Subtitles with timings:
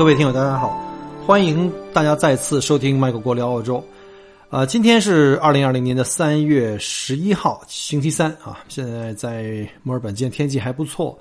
[0.00, 0.82] 各位听友，大家好，
[1.26, 3.84] 欢迎大家再次收听麦克国聊澳洲。
[4.48, 8.60] 呃，今天是二零二零年的三月十一号，星期三啊。
[8.66, 11.18] 现在在墨尔本，今天天气还不错。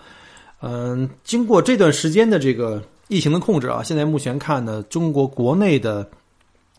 [0.62, 6.10] 嗯，经过这段时间的这个疫情的控制啊，现在目前看呢，中国国内的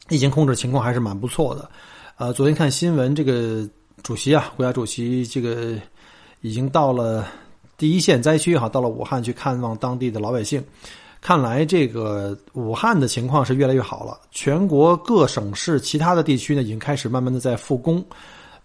[0.09, 1.71] 疫情控制情况还是蛮不错的。
[2.17, 3.69] 呃，昨天看新闻，这个
[4.03, 5.75] 主席啊，国家主席这个
[6.41, 7.27] 已经到了
[7.77, 10.65] 第一线灾区哈，到了武汉去看望当地的老百姓。
[11.21, 18.03] 看来这个武汉的情况是越来越好了，全国各省市其他的地区呢，已经开始慢慢的在复工，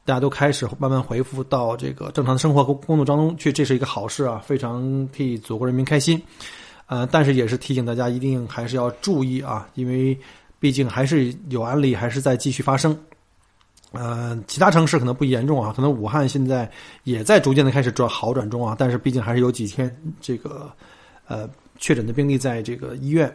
[0.06, 6.22] 大家都开始慢慢恢复到这个正常的生活和工作当中去，这是一个好事啊，非常替祖国人民开心。
[6.86, 10.18] 呃，但是也是提醒大家一定还是要注意啊，因为
[10.58, 12.98] 毕竟还是有案例还是在继续发生。
[13.92, 16.72] 呃，其他城市可能不严重啊，可能武汉现在
[17.04, 20.72] 也在逐渐的开始转好转中啊，但是毕竟还是有几天这个
[21.28, 21.50] 呃。
[21.78, 23.34] 确诊的病例在这个医院，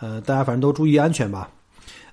[0.00, 1.48] 呃，大家反正都注意安全吧。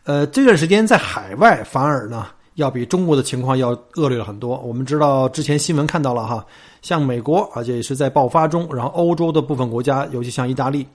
[0.03, 4.57] 呃，这段时间在海外反而呢，要比中国的情况要恶劣了很多。
[4.59, 6.45] 我们知道之前新闻看到了哈，
[6.81, 10.85] 像美国，而且也是在爆发中，然后欧洲的部分国家，尤其像意大利，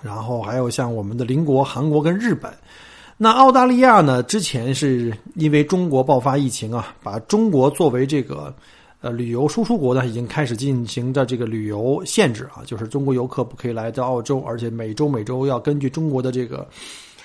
[0.00, 2.52] 然后还有像我们的邻国韩国跟日本。
[3.16, 8.54] 那澳大利亚呢，之前是因为中国爆发疫情啊，把中国作为这个。
[9.02, 16.64] 呃，旅游输出国呢，已经开始进行的这个旅游限制啊，就是中国游客不可以来到澳洲，而且每周每周要根据中国的这个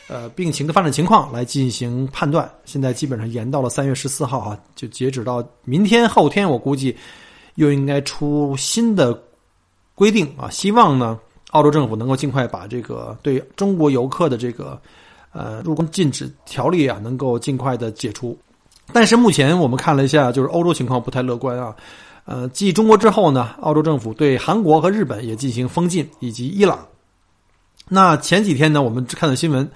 [0.07, 2.51] 呃病情的发展情况来进行判断。
[2.65, 6.97] 现在基本上延到了三月十四号啊，就截止到明天后天，我估计
[7.55, 9.13] 又应该出新的
[9.93, 10.49] 规定啊。
[10.49, 11.19] 希望呢，
[11.51, 14.81] 澳洲政府能够尽快把这个对中国游客的这个
[15.31, 18.35] 呃入关禁止条例啊，能够尽快的解除。
[18.93, 21.75] 但是目前我们看了一下，就是欧洲情况不太乐观啊。
[22.25, 26.85] 呃，继中国之后呢，澳洲政府对韩国和日本也进行封禁，以及伊朗。
[27.87, 29.69] 那前几天呢，我们看到新闻，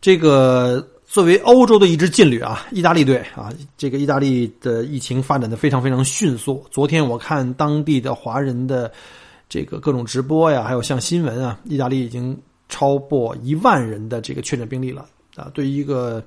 [0.00, 6.62] 这个作为欧洲的一支劲旅啊，意大利队啊，这个意大利的疫情发展的非常非常迅速。
[6.70, 8.92] 昨天我看当地的华人的
[9.48, 12.38] 这个各种直播呀，还有像新闻啊，意大利已经
[12.68, 15.50] 超过一万人的这个确诊病例了啊。
[15.54, 16.22] 对于一个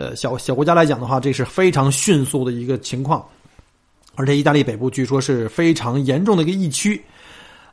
[0.00, 3.22] 呃，小小国家来讲的话，这是非常迅速的一个情况，
[4.14, 6.98] 而且意大利北部据说是非常严重的一个疫区。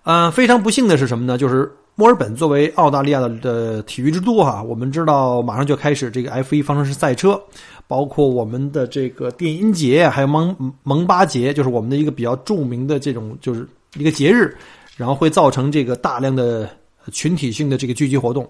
[0.04, 1.38] 呃，非常不幸的是什么呢？
[1.38, 7.42] 就是墨尔本作为澳大利亚的的体育之都哈，我们知道马上就开始这个 F 一方程式赛车，
[7.88, 13.66] 包括我们的这个电音节，还有蒙蒙巴节，就是我们的一个比较著名的这种就是
[13.96, 14.54] 一个节日，
[14.98, 16.70] 然后会造成这个大量的
[17.10, 18.46] 群体性的这个聚集活动，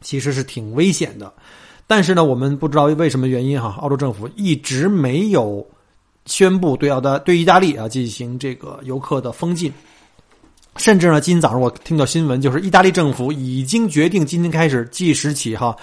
[0.00, 1.32] 其实是挺危险的。
[1.90, 5.66] 但是呢，我们不知道为什么原因哈，澳洲政府一直没有
[6.24, 9.72] 宣布对澳大对意大利啊进行这个游客的封禁，
[10.76, 15.76] 甚至呢，今天早上我听到新闻，就是意大利政府已经决定今天开始计时起哈，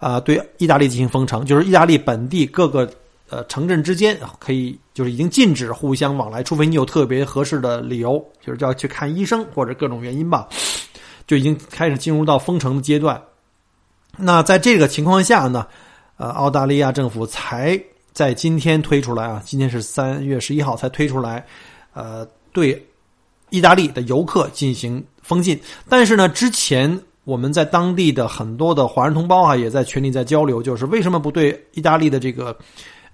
[0.00, 2.90] 啊，对意大利进行封城，就是意大利本地各个
[3.30, 10.48] 呃城镇之间可以就是已经禁止互相往来，除非你有特别合适的理由，就是要去看医生或者各种原因吧，
[11.24, 13.22] 就已经开始进入到封城的阶段。
[14.18, 15.66] 那在这个情况下呢，
[16.16, 17.80] 呃，澳大利亚政府才
[18.12, 21.44] 在今天推出来啊，今天是三月十一号才推出来，
[21.94, 22.86] 呃，对
[23.50, 25.58] 意大利的游客进行封禁。
[25.88, 32.56] 但是呢，之前我们在当地的很多的华人同胞啊，也在群里在交流，就是为什么不对意大利的这个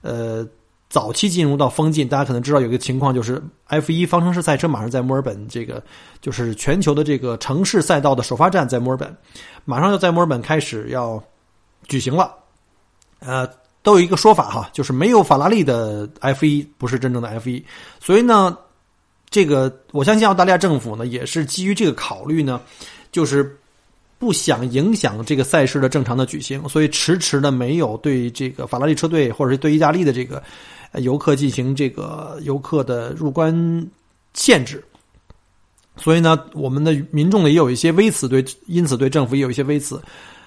[0.02, 0.46] 呃
[0.88, 2.08] 早期进入到封禁？
[2.08, 5.82] 大家可能知道有一个情况，就是 F 一方程式赛车马上在墨尔本这个
[6.20, 9.14] 就是全球的这个城市赛道的首发站在墨尔本。
[9.64, 11.22] 马上要在墨尔本开始要
[11.86, 12.34] 举行了，
[13.18, 13.46] 呃，
[13.82, 17.62] 都有一个说法哈，就是没有法拉利的 F 一不是真正的 F 一，
[18.00, 18.56] 所以呢，
[19.28, 22.60] 这个我相信澳大利亚政府呢也是基于这个考虑呢，
[23.12, 23.58] 就是
[24.18, 30.42] 不想影响这个赛事的正常的举行，所以迟迟的没有对这个法拉利车队或者是对意大利的这个
[30.94, 33.86] 游客进行这个游客的入关
[34.34, 34.82] 限制。
[35.96, 40.00] 所以呢，我们的民众呢也有一些微词，对，因此对政府也有一些微词。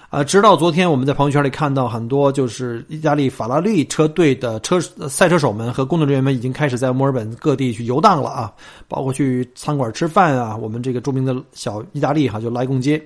[0.08, 4.78] 呃，直到昨天，我们在朋友圈里看到很多就是意大利法拉利车队的车
[5.08, 8.52] 赛车手们和工作人员们已经开始在墨尔本各地去游荡了啊，
[8.88, 13.02] 包括去餐馆吃饭啊，我们这个著名的小意大利哈就莱贡街，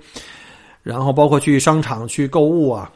[0.82, 2.90] 然后包括去商场去购物啊，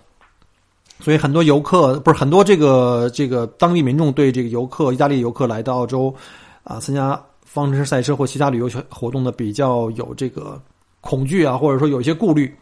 [1.01, 6.15] 所以很多游客不是很多这个这个当地民众对这个游客意大利游客来到澳洲
[6.63, 10.61] 啊参加方程式赛车或其他旅游活动的比较有这个
[11.01, 12.55] 恐惧啊，或者说有一些顾虑。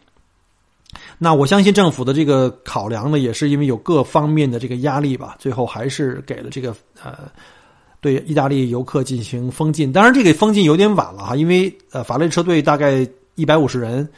[1.19, 7.29] 那我相信政府的这个考量呢，也是因为有各方面的这个压力吧，最后还是给了这个呃，
[8.01, 9.93] 对意大利游客进行封禁。
[9.93, 14.09] 当然，这个封禁有点晚了哈，因为呃，法雷车队大概一百五十人，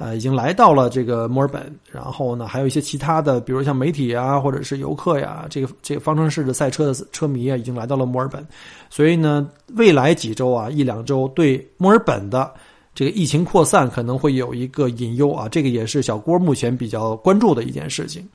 [0.00, 8.42] 呃，已经来到了这个墨尔本，然后呢，还有一些其他的，比如像媒体啊，或者是游客呀，这个这个方程式的赛车的车迷啊，已经来到了墨尔本，
[8.88, 12.50] 所以呢，未来几周啊，一两周对墨尔本的。
[12.92, 18.28] 这个疫情扩散可能会有一个隐忧啊，这个也是小郭目前比较关注的一件事情。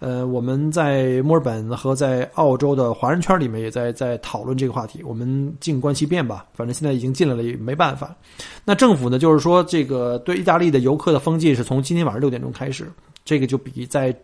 [0.00, 5.02] 呃，我们在墨尔本和在澳洲的华人圈里面也在在讨论这个话题。
[5.04, 8.16] 我们静观其变吧，反正现在已经进来了，也没办法。
[8.64, 12.90] 那政府呢，就是说这个对意大利的游客的封禁是从今天晚上六点钟开始，
[13.24, 14.14] 这个就比在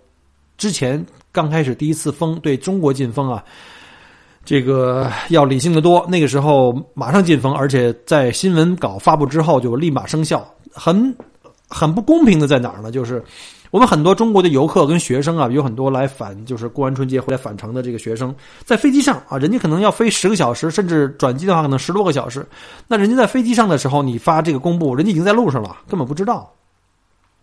[0.56, 3.44] 之前刚开始第一次封对中国禁封啊。
[4.46, 10.48] 这个要理性的多，那个时候马上禁封，而且在新闻稿发布之后就立马生效。
[10.72, 11.12] 很
[11.68, 12.92] 很不公平的在哪儿呢？
[12.92, 13.22] 就是
[13.76, 18.34] 我们很多中国的游客跟学生啊，有很多来返，就是过完春节回来返程的这个学生，
[18.64, 22.46] 在飞机上啊，人家可能要飞十个小时，甚至转机的话可能十多个小时。
[22.88, 26.50] 那人家在飞机上的时候，你发这个公布，人家已经在路上了，根本不知道。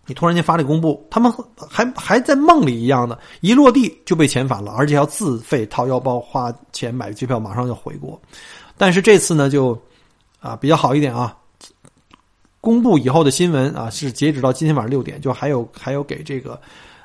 [0.06, 1.32] 你突然间发这个公布，他们
[1.70, 8.20] 还还在梦里一样的，一落地就被遣返了，而且要自费掏腰包花钱买机票，马上要回国。
[8.76, 9.80] 但是这次呢，就
[10.40, 11.32] 啊比较好一点啊，
[12.64, 16.58] 公布以后的新闻啊是截止到今天晚上六点，就还有还有给这个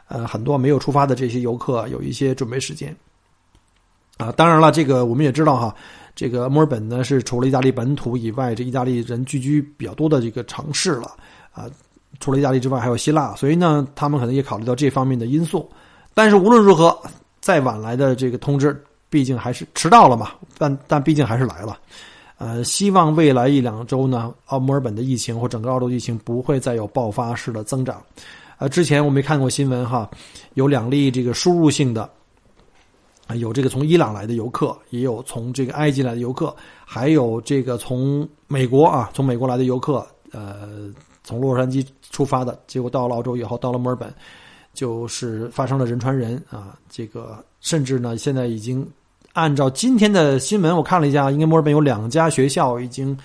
[0.07, 2.95] 呃很多没有出发的这些游客有一些准备时间
[4.15, 4.31] 啊。
[4.31, 5.75] 当然了，这个我们也知道哈，
[6.15, 11.11] 这个墨尔本呢是除了意大利本土以外，这意大利人聚居比较多的这个城市了
[11.51, 11.65] 啊。
[12.21, 15.69] 除了意大利之外，还有希腊，所以呢，他们可能也考虑到这方面的因素。
[16.13, 16.97] 但是无论如何，
[17.41, 20.31] 再晚来的这个通知，毕竟还是迟到了嘛。
[20.57, 21.77] 但但毕竟还是来了。
[22.39, 28.01] 呃，希望未来一两周呢，澳墨尔本的疫情或整个澳洲疫情不会再有爆发式的增长。
[28.57, 30.09] 呃，之前我没看过新闻哈，
[30.55, 32.09] 有两例这个输入性的，
[33.35, 40.91] 有这个从伊朗来的游客，也有从这个埃及来的游客，还有这个从美国啊，从美国来的游客，呃。
[41.21, 44.11] 从洛杉矶出发的结果到了澳洲以后，到了墨尔本，
[44.73, 46.75] 就是发生了人传人啊！
[46.89, 48.83] 这个甚至呢，现在已经
[49.33, 53.17] 按照今天的新闻，我看了一下，应该墨尔本有两家学校已经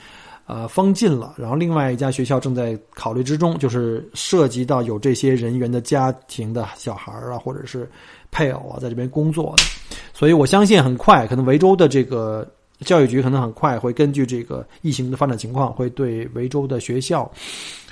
[0.47, 7.91] 呃封禁了，然后另外一家学校正在考虑之中，就是涉及到有这些人员的家庭的小孩啊，或者是
[8.31, 9.65] 配偶啊，在这边工作的，
[10.13, 12.47] 所以我相信很快，可能维州的这个
[12.81, 17.31] 教育局可能很快会根据这个疫情的发展情况，会对维州的学校。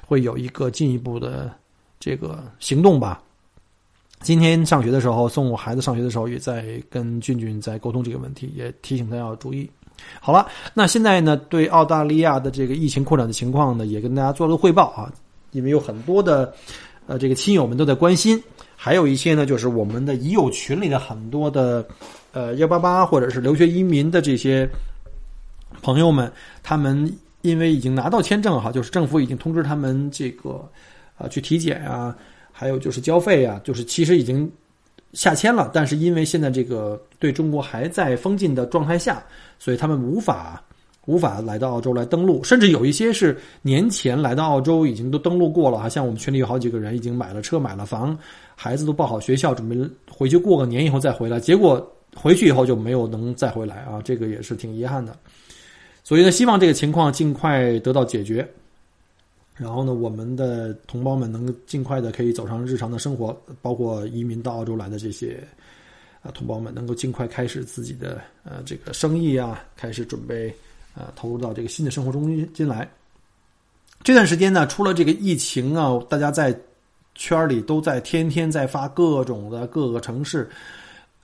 [0.05, 1.51] 会有一个进一步的
[1.99, 3.23] 这个行动吧。
[4.23, 9.69] 今天上学的时候，送我孩子上学的时候，也在跟俊俊在沟通这个问题，也提醒他要注意。
[10.21, 15.13] 好了，那现在呢，对澳大利亚的这个疫情扩展的情况呢，也跟大家做了汇报啊。
[15.51, 16.53] 因为有很多的
[17.07, 18.43] 呃这个亲友们都在关心，
[18.77, 21.87] 还有一些呢，就是我们的已有群里的很多的
[22.33, 24.69] 呃幺八八或者是留学移民的这些
[25.83, 27.13] 朋友们，他们。
[27.43, 30.65] 因为已经拿到签证哈，就是政府已经通知他们这个，
[31.19, 32.17] 啊，去体检啊，
[32.53, 34.49] 还有就是交费啊，就是其实已经
[35.15, 39.25] 下签了，但是因为现在这个对中国还在封禁的状态下，
[39.59, 40.63] 所以他们无法
[41.07, 48.17] 无法来到澳洲来登陆，甚至有一些是年前来到澳洲已经都登陆过了啊，像我们群里有好几个人已经买了车买了房，
[48.55, 49.77] 孩子都报好学校，准备
[50.09, 55.17] 回去过个年以后再回来，结果回去以后就没有能再回来啊，这个也是挺遗憾的。
[56.05, 58.49] 所以呢，希望这个情况尽快得到解决，
[59.63, 65.43] 然后呢，我们的同胞们能尽快的可以走上日常的生活，包括移民到澳洲来的这些
[66.21, 70.53] 啊同胞们，能够尽快开始自己的呃这个生意啊，开始准备
[70.95, 72.91] 啊投入到这个新的生活中进来。
[74.03, 76.55] 这段时间呢，除了这个疫情啊，大家在
[77.15, 80.51] 圈里都在天天在发各种的各个城市。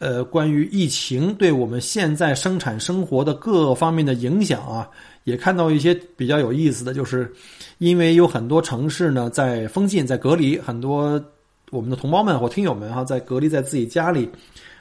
[0.01, 4.89] 呃，关于疫情对我们现在生产生活的各方面的影响啊，
[5.29, 7.31] 也看到一些比较有意思的，就是
[7.77, 11.23] 因为有很多城市呢在封禁、在隔离，很多
[11.71, 14.29] 我们的同胞们或听友们哈，在隔离在自己家里，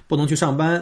[0.07, 0.81] 不能去上班，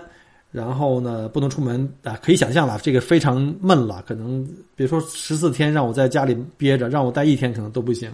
[0.52, 8.12] 然后呢不能出门啊，可以想象了，这个非常闷了，可能别说十四天让我在家里憋着，让我待一天可能都不行，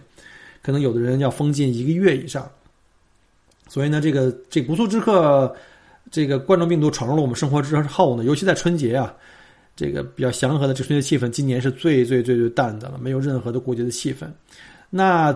[0.61, 2.49] 可能有的人要封禁一个月以上。
[3.67, 5.53] 所以呢，这个这不速之客，
[6.09, 9.13] 这个冠状病毒闯入了我们生活之后呢，尤其在春节啊，
[9.81, 14.27] 这个比较祥和的这春节气氛，今年是最最最最淡的了，没有任何的过节的气氛。
[14.91, 15.35] 那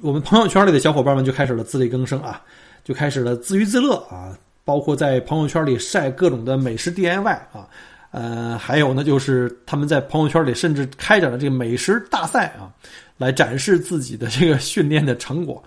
[0.00, 2.42] 我们朋友圈里的小伙伴们就开始了自力更生啊，
[2.82, 7.68] 就开始了自娱自乐啊，包括在朋友圈里晒各种的美食 DIY 啊，
[8.10, 12.66] 呃，还有呢，就是他们在朋友圈里甚至开展了这个美食大赛啊，
[13.16, 15.62] 来展示自己的这个训练的成果。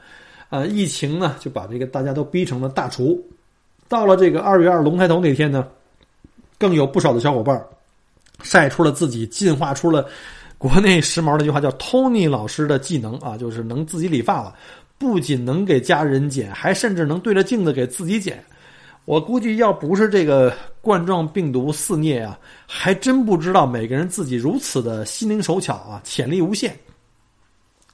[0.50, 3.18] 呃，疫情呢就把这个大家都逼成了大厨。
[3.88, 5.66] 到了这个二月二龙抬头那天呢，
[6.58, 7.64] 更有不少的小伙伴
[8.42, 10.08] 晒出了自己进化出了
[10.58, 14.56] 国内时髦的一句话，叫 “Tony 老师的技能”啊，就是能自己理发了，
[14.98, 18.44] 不仅能给家人剪，还甚至能对着镜子给自己剪。
[19.06, 26.78] 我估计要不是这个冠状病毒肆虐啊，还真不知道每个人自己如此的心灵手巧啊，潜力无限。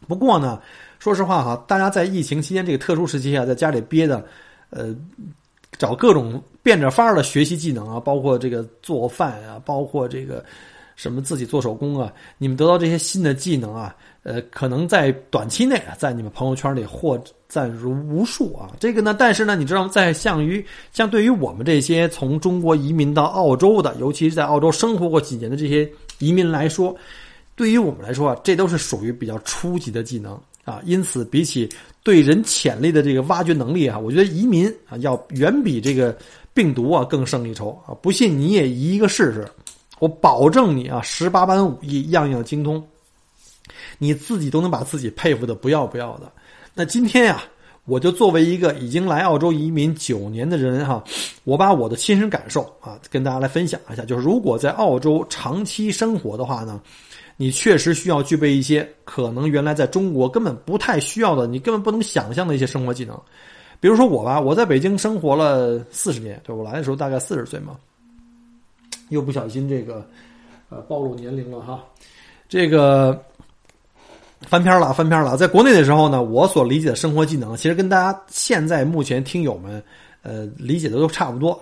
[0.08, 0.62] 不过呢。
[0.98, 4.26] 说实话哈，大家在疫情期间这个特殊时期啊，在家里憋的，
[4.72, 4.96] 呃，
[5.78, 10.44] 找各种变着法儿的学习技能啊，包括这个做饭啊，包括这个
[10.96, 18.72] 什么自己做手工啊，你们得到这些新的技能啊，呃，可能在短期内啊，在你们朋友圈里获赞如无数啊。
[18.80, 25.90] 这个呢，但是呢，你知道，在像于像对于我们这些从中国移民到澳洲的，尤其是在澳洲生活过几年的这些
[26.20, 26.96] 移民来说，
[27.56, 30.40] 对于我们来说啊，这都是属于比较初级的技能。
[30.64, 31.70] 啊，因此比起
[32.06, 36.16] 对人潜力的这个挖掘能力啊，我觉得移民啊要远比这个
[36.54, 37.98] 病毒啊更胜一筹啊！
[38.00, 39.44] 不信你也移一个试试，
[39.98, 42.82] 我保证你啊十八般武艺样样精通，
[43.98, 46.32] 你自己都能把自己佩服的不要不要的。
[46.76, 47.44] 那今天呀，
[47.86, 51.04] 我就作为一个已经来澳洲移民九年的人哈，
[51.44, 56.80] 我把我的亲身感受啊跟大家来分享一下，就是如果在澳洲长期生活的话呢。
[57.38, 63.20] 你确实需要具备一些可能原来在中国根本不太需要的，你根本不能想象的一些生活技能。
[63.82, 67.76] 比如说我吧，我在北京生活了四十年，对我来的时候大概四十岁嘛，
[69.10, 70.08] 又不小心这个
[70.70, 71.84] 呃暴露年龄了哈。
[72.48, 73.22] 这个
[74.42, 75.36] 翻篇了，翻篇了。
[75.36, 79.84] 在国内的时候呢，我所理解的生活技能，其实跟大家现在目前听友们
[80.22, 81.62] 呃理解的都差不多。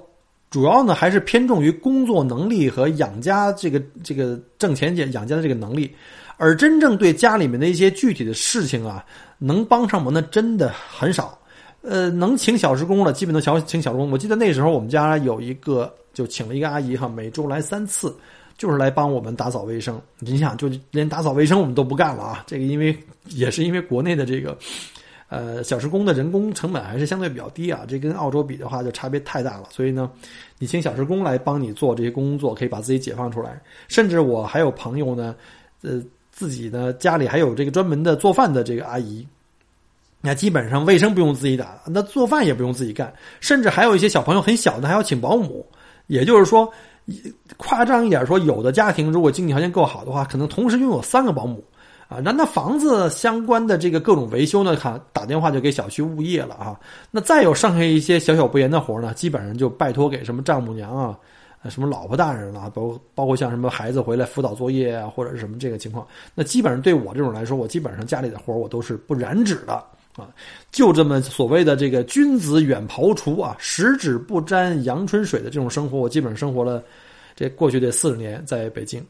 [0.53, 5.91] 主要呢还是偏重于工作能力和养家这个这个挣钱养养家的这个能力，
[6.37, 9.03] 而真正对家里面的一些具体的事情啊，
[9.39, 11.35] 能帮上忙的真的很少。
[11.81, 14.11] 呃，能请小时工的，基本都小请小时工。
[14.11, 18.15] 我记得那时候我们家有一个，就请了一个阿姨哈，每周来三次，
[18.55, 19.99] 就是来帮我们打扫卫生。
[20.19, 22.43] 你想，就连打扫卫生我们都不干了啊！
[22.45, 22.95] 这个因为
[23.29, 24.55] 也是因为国内的这个。
[25.33, 29.63] 呃，小时工的人工成本还是相对比较低啊，这跟澳洲比的话就差别太大了。
[29.71, 30.11] 所以呢，
[30.59, 33.59] 你请小时工来帮你做这些工作，可以把自己解放出来。
[33.87, 35.33] 甚至我还有朋友呢，
[35.81, 35.99] 呃，
[36.31, 39.27] 自己呢家里还有这个专门的做饭的这个阿姨，
[40.21, 43.11] 那基本上卫生不用自己打，那做饭也不用自己干。
[43.39, 45.65] 甚至还有一些小朋友很小的还要请保姆。
[46.07, 46.71] 也就是说，
[47.57, 51.63] 夸张一点说，有的家庭如果经济条件够好的话，可能同时拥有三个保姆。
[52.07, 56.79] 啊，那那房子相关的这个各种维修呢，看打电话就给小区物业了啊。
[57.09, 61.17] 那再有剩下一些小小不言的活呢，基本上就拜托给什么丈母娘啊，
[61.69, 66.05] 什么老婆大人了，包包括像什么孩子回来辅导作业啊，或者是什么这个情况。
[66.35, 69.73] 那基本上对我这种来说，我基本上家里的活我都是不染指的
[70.15, 70.27] 啊，
[70.71, 76.83] 就这么所谓的这个君子远庖厨啊，十指不沾阳春水的这种生活，我基本上生活了
[77.35, 79.03] 这过去这四十年在北京。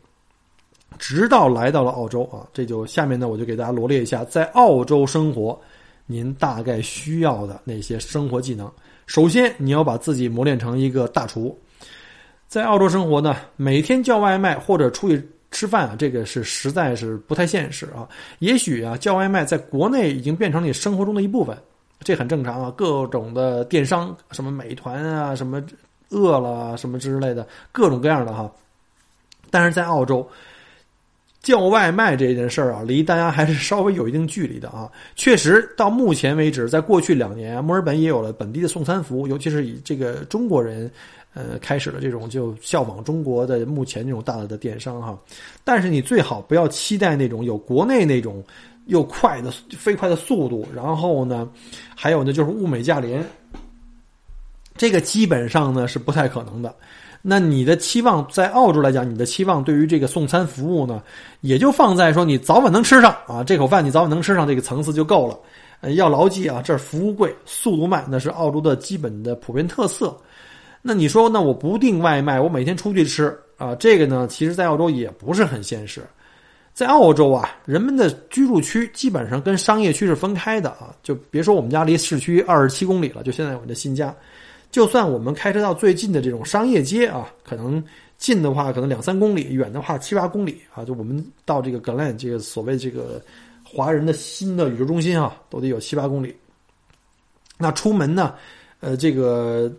[0.97, 5.59] 直到来到了澳洲啊，这就下面呢，我就给大家罗列一下，在澳洲生活，
[6.05, 8.71] 您大概需要的那些生活技能。
[9.05, 11.57] 首先，你要把自己磨练成一个大厨。
[12.47, 18.07] 在澳洲生活呢，每天叫外卖或者出去吃饭啊，这个是实在是不太现实啊。
[18.39, 21.57] 也许啊，叫外卖在国内已经变成你生活中的一部分，
[21.99, 22.73] 这很正常啊。
[22.77, 25.61] 各种的电商，什么美团啊，什么
[26.09, 28.49] 饿了，什么之类的，各种各样的哈。
[29.49, 30.27] 但是在澳洲。
[31.43, 34.89] 叫外卖这件事儿啊，离大家还是稍微有一定距离的啊。
[35.13, 40.89] 确实，到目前为止，在过去两年，墨尔本也有了本地的送餐服务，尤其是以这个中国人，
[41.33, 45.19] 呃，开始了这种就效仿中国的目前这种大的电商哈。
[45.65, 48.41] 但是你最好不要期待那种有国内那种
[48.85, 51.49] 又快的飞快的速度，然后呢，
[51.93, 53.21] 还有呢就是物美价廉，
[54.77, 56.73] 这个基本上呢是不太可能的。
[57.25, 61.01] 那你的期望在澳洲来讲，你的期望对于这个送餐服务呢，
[61.39, 65.39] 也就放在说你早晚能吃上啊，这口饭你早晚能吃上这个层次就够了。
[65.79, 70.15] 呃，要牢记啊，这服务贵，速度慢，那是澳洲的基本的普遍特色。
[70.81, 76.01] 那你说，那我不订外卖，我每天出去吃啊，这个呢，其实在澳洲也不是很现实。
[76.73, 84.13] 在澳洲啊，人们的居住区基本上跟商业区是分开的啊，就别说我们家离市区二十七公里了，就现在我的新家，
[84.73, 87.81] 就算我们开车到最近的这种商业街啊，可能
[88.17, 93.21] 近的话可能两三公里，远的话七八公里啊，就我们到这个 Glen 这个所谓这个
[93.63, 96.35] 华人的新的宇宙中心啊，都得有七八公里。
[97.55, 98.33] 那出门呢，
[98.79, 99.71] 呃，这个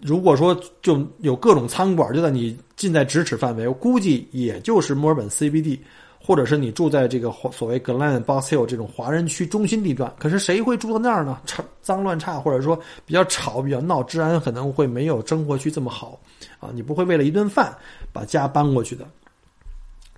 [0.00, 5.78] 如果说就有各种餐馆就在你近在咫尺范围，我估计也就是墨尔本 CBD。
[6.20, 11.40] 或者是你住在这个所谓 Glen Box Hill 这种华人区中心地段，可是谁会住到那儿呢？
[11.80, 16.20] 脏乱差，或者说比较吵、比较闹，治安可能会没有生活区这么好
[16.60, 16.68] 啊！
[16.74, 17.74] 你不会为了一顿饭
[18.12, 19.06] 把家搬过去的。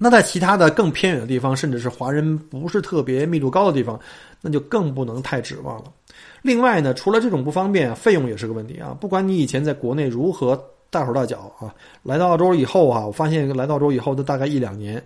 [0.03, 4.01] 那在其他的更偏远的地方，甚至是华人不是特别密度高的地方，
[4.41, 5.93] 那就更不能太指望了。
[6.43, 8.97] 另外呢，除了这种不方便，费用也是个问题啊！
[8.99, 15.01] 不管你以前在国内如何大手大脚啊，来到澳洲以后啊，我发现来到澳洲以后的大概一两年。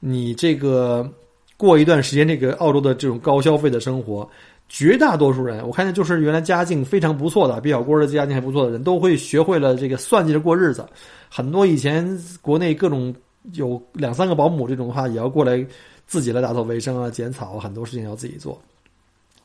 [0.00, 1.10] 你这个
[1.56, 4.28] 过一段时间，这个澳洲的这种高消费的生活，
[4.68, 10.86] 绝大多数人，我看见就是原来家境非常不错的，比小郭的家境还不错的人，都会学会了这个算计着过日子。
[11.30, 12.06] 很多以前
[12.42, 13.14] 国内各种
[13.54, 15.64] 有两三个保姆这种的话，也要过来
[16.06, 18.60] 自己来打扫卫生啊、剪草，很多事情要自己做，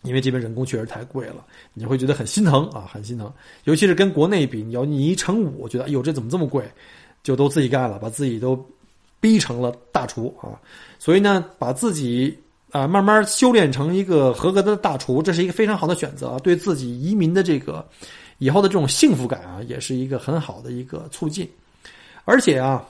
[0.03, 3.31] 因为这边人工确实太贵了，你会觉得很心疼啊，很心疼。
[3.63, 6.63] 尤其是跟国内比，你要你一乘五，觉得哎呦这怎么这么贵，
[7.23, 8.59] 就都自己干了，把自己都。
[9.21, 10.59] 逼成了大厨啊，
[10.99, 12.37] 所以呢，把自己
[12.71, 17.87] 啊慢慢修炼成一个合格的大厨，这是一个非常好的选择，对自己移民的这个
[18.39, 21.47] 以后的这种幸福感啊，也是一个很好的一个促进。
[22.25, 22.83] 而且啊，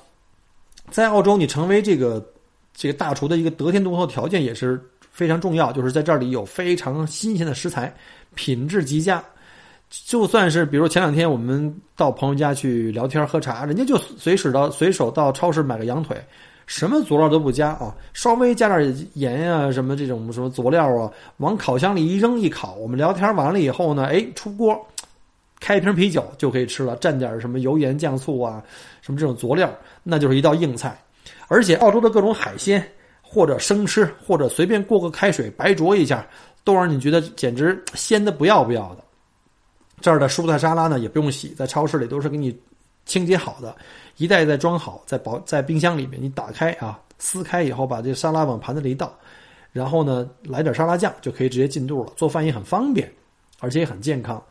[0.89, 2.25] 在澳洲，你成为这个
[2.73, 7.93] 这个大厨的一个得天独厚条件也是非常重要，就是在这里有非常新鲜的食材，
[8.35, 9.23] 品质极佳。
[9.91, 16.15] 就算是比如前两天我们到朋友家去聊天喝茶，人家就随时到随手到超市买个羊腿，
[16.65, 22.75] 什么佐料都不加啊，稍微加点盐啊什么这种什么佐料啊，往烤箱里一扔一烤。
[22.75, 24.79] 我们聊天完了以后呢，哎，出锅，
[25.59, 28.63] 开一瓶啤酒就可以吃了，蘸点什么油盐酱醋啊，
[29.01, 29.69] 什么这种佐料，
[30.03, 30.97] 那就是一道硬菜。
[31.49, 32.81] 而且澳洲的各种海鲜，
[33.21, 36.25] 或者生吃，或者随便过个开水白灼一下，
[36.63, 39.03] 都让你觉得简直鲜的不要不要的。
[40.01, 42.57] 这儿的蔬菜沙拉呢也不用洗，在超市里都是给你
[43.05, 43.75] 清洁好的，
[44.17, 49.13] 一袋一袋装好，在保在冰箱里面，你打开啊，撕开以后把这沙拉往盘子里一倒，
[49.71, 53.11] 然后呢来点沙拉酱就可以直接进肚了，做饭也很方便，
[53.59, 54.41] 而且也很健康。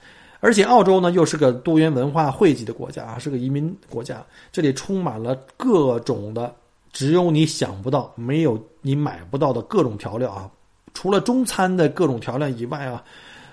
[0.40, 6.54] 而且澳洲呢又是个多元文化汇集的国家啊，是个移民国家，这里充满了各种的
[6.92, 10.50] 只有你想不到、没有你买不到的各种调料啊，
[10.94, 13.02] 除了中餐的各种调料以外啊。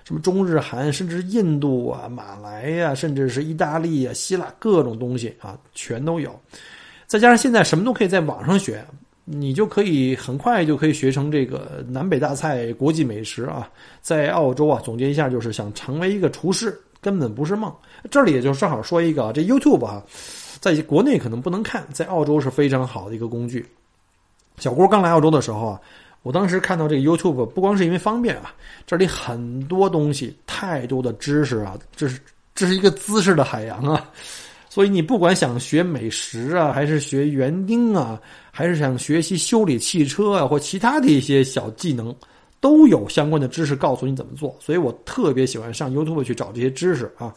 [0.07, 6.33] 什么中日韩，甚至印度啊、马来呀，甚至是意大利啊、希腊各种东西啊，全都有。
[7.07, 8.81] 再加上现在什么都可以在网上学，
[9.25, 13.69] 你就可以很快就可以学成这个南北大菜、国际美食啊。
[13.99, 17.69] 在澳洲啊，总结一下就是想成为一个厨师根本不是梦。
[18.09, 20.01] 这里也就正好说一个啊，这 YouTube 啊，
[20.61, 23.65] 在国内可能不能看，在澳洲是非常好的一个工具。
[24.57, 25.81] 小郭刚来澳洲的时候啊。
[26.27, 28.53] 我当时看到这个 YouTube，不光是因为方便啊，
[28.85, 32.19] 这里很多东西，太多的知识啊，这是
[32.53, 34.11] 这是一个知识的海洋啊，
[34.67, 42.13] 所以你不管想学美食啊，还是学园丁啊，还是想学习修理汽车啊，或其他的一些小技能，
[42.59, 44.53] 都有相关的知识告诉你怎么做。
[44.59, 47.33] 所以我特别喜欢上 YouTube 去找这些知识啊。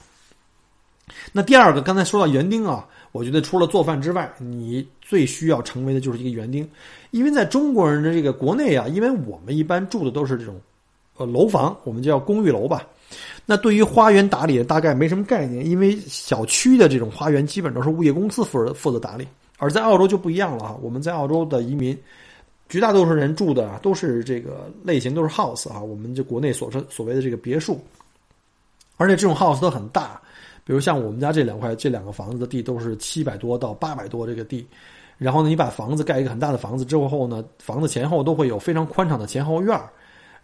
[1.31, 2.85] 那第二个，刚才说到园丁啊。
[3.13, 6.69] 我觉得除了做饭之外，你最需要成为的就是一个园丁，
[7.11, 10.61] 因为在中国人的这个国内啊，因为我们一般住的都是这种，
[11.17, 12.87] 呃，楼房，我们叫公寓楼吧。
[13.45, 19.27] 那对于花园打理大概没什么概念，因为小区的这种花园基本都是物业公司负责负责打理。
[19.59, 21.99] 而在澳洲就不一样了啊，我们在澳洲的移民，
[22.69, 27.81] 绝大多数人住的都是这个类型，都是 house 啊，我们就国内所说所谓的这个别墅，
[28.97, 30.21] 而且这种 house 都很大。
[30.65, 34.67] 比如像我们家这两块这两个房子的地都是七百多到八百多这个地，
[35.19, 39.81] 然后呢，你把房子盖一个很大的房子之后呢，房子前后都会有非常宽敞的前后院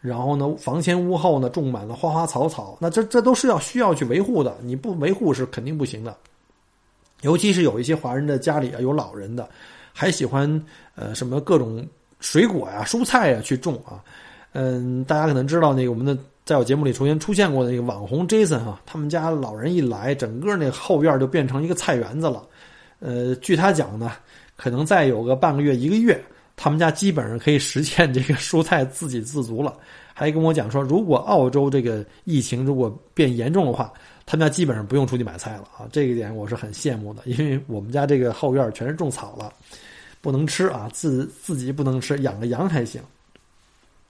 [0.01, 6.17] 然后呢，房前屋后呢种满了花花草草，那这这都是要需要去维护的，你不维护是肯定不行的。
[7.23, 9.49] 尤其是有一些华人的家里啊有老人的，
[9.93, 10.63] 还喜欢
[10.95, 11.87] 呃什么各种
[12.21, 14.03] 水果呀、蔬菜呀去种啊，
[14.53, 16.17] 嗯，大家可能知道那个我们的。
[16.47, 22.47] 在我节目里出现出现过的那个网红 Jason 哈，他们家老人一来，整个那后院就变成一个菜园子了。
[23.01, 24.13] 呃，据他讲呢，
[24.57, 26.23] 可能再有个半个月一个月，
[26.55, 29.77] 他们家基本上可以实现这个蔬菜自给自足了。
[30.15, 33.93] 还跟我讲说，如果澳洲这个疫情如果变严重的话，
[34.25, 35.89] 他们家基本上不用出去买菜了啊。
[35.91, 39.53] 这一点我是很羡慕的，因为我们家这个后院全是种草了。
[40.21, 43.03] 不能吃啊，自自己不能吃，养个羊还行。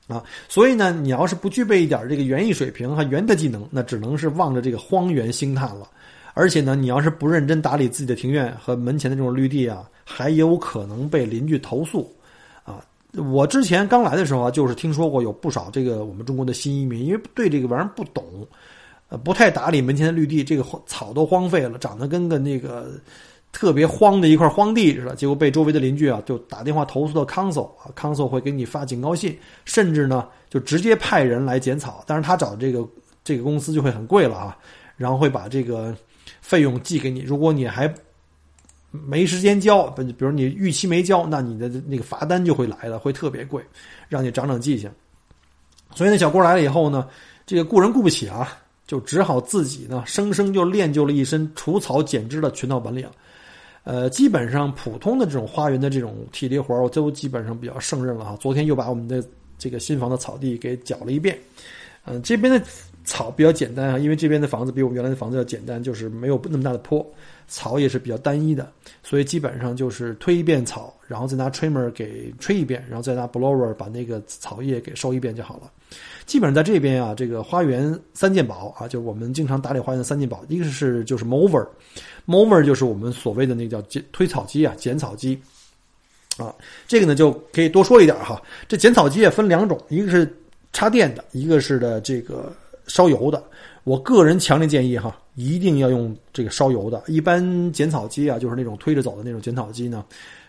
[0.09, 5.88] 啊，所以呢，你要是不具备一点这个园艺水平和园的技能，那只能是望着这个荒原兴叹了。
[6.33, 12.09] 而且呢，你要是不认真打理自己的庭院和门前的这种绿地啊，还有可能被邻居投诉。
[12.62, 12.81] 啊，
[13.33, 18.25] 我之前刚来的时候啊，就是听说过有不少这个我们中国的新移民，因为对这个玩意儿不懂，
[19.09, 22.92] 呃，不太打理门前的绿地，这个荒草都荒废了，长得跟个那个。
[23.57, 32.87] 特别荒的一块荒地似的，结果被周围的邻居啊就打电话投诉到 council 啊，council 会给你发警告信，甚至呢就直接派人来剪草，但是他找这个
[33.25, 34.59] 这个公司就会很贵了啊，
[34.99, 35.97] 然后会把这个
[36.42, 37.90] 费用寄给你，如果你还
[38.90, 43.64] 没时间交，比如你逾期没交，那你的那个罚单就会来了，会特别贵，
[44.07, 44.90] 让你长长记性。
[45.95, 47.09] 所以那小郭来了以后呢，
[47.47, 48.53] 这个雇人雇不起啊，
[48.87, 53.09] 就只好自己呢生生就练就了一身除草剪枝的全套本领。
[53.87, 58.37] 呃，基本上普通的这种花园的这种体力活我都基本上比较胜任了哈。
[58.40, 59.25] 昨天又把我们的
[59.57, 61.38] 这个新房的草地给搅了一遍。
[62.05, 62.61] 嗯，这边的
[63.05, 66.99] 草比较简单啊，因为这边的房子比我们原来的房子要简单，就是没有那么大的坡，
[67.48, 68.70] 草也是比较单一的，
[69.02, 75.70] 所以基本上就是推一遍草，然后再拿 trimmer 给吹一遍，然后再拿 blower 把那个草叶给收一遍就好了。
[76.26, 83.80] 基本上在这边啊，这个花园三件宝啊，就我们经常打理花园的三件宝，一个是就是 mover，mover 就是我们所谓的那叫
[84.11, 85.40] 推草机啊，剪草机
[86.37, 86.52] 啊，
[86.88, 88.42] 这个呢就可以多说一点哈。
[88.66, 90.37] 这剪草机也分两种，一个是
[90.72, 92.52] 插电的，一个是的这个
[92.88, 93.40] 烧油的。
[93.85, 97.01] 我个人强烈建议哈，一定要用这个烧油的。
[97.07, 100.05] 一般剪草机啊，就是那种推着走的那种剪草机呢，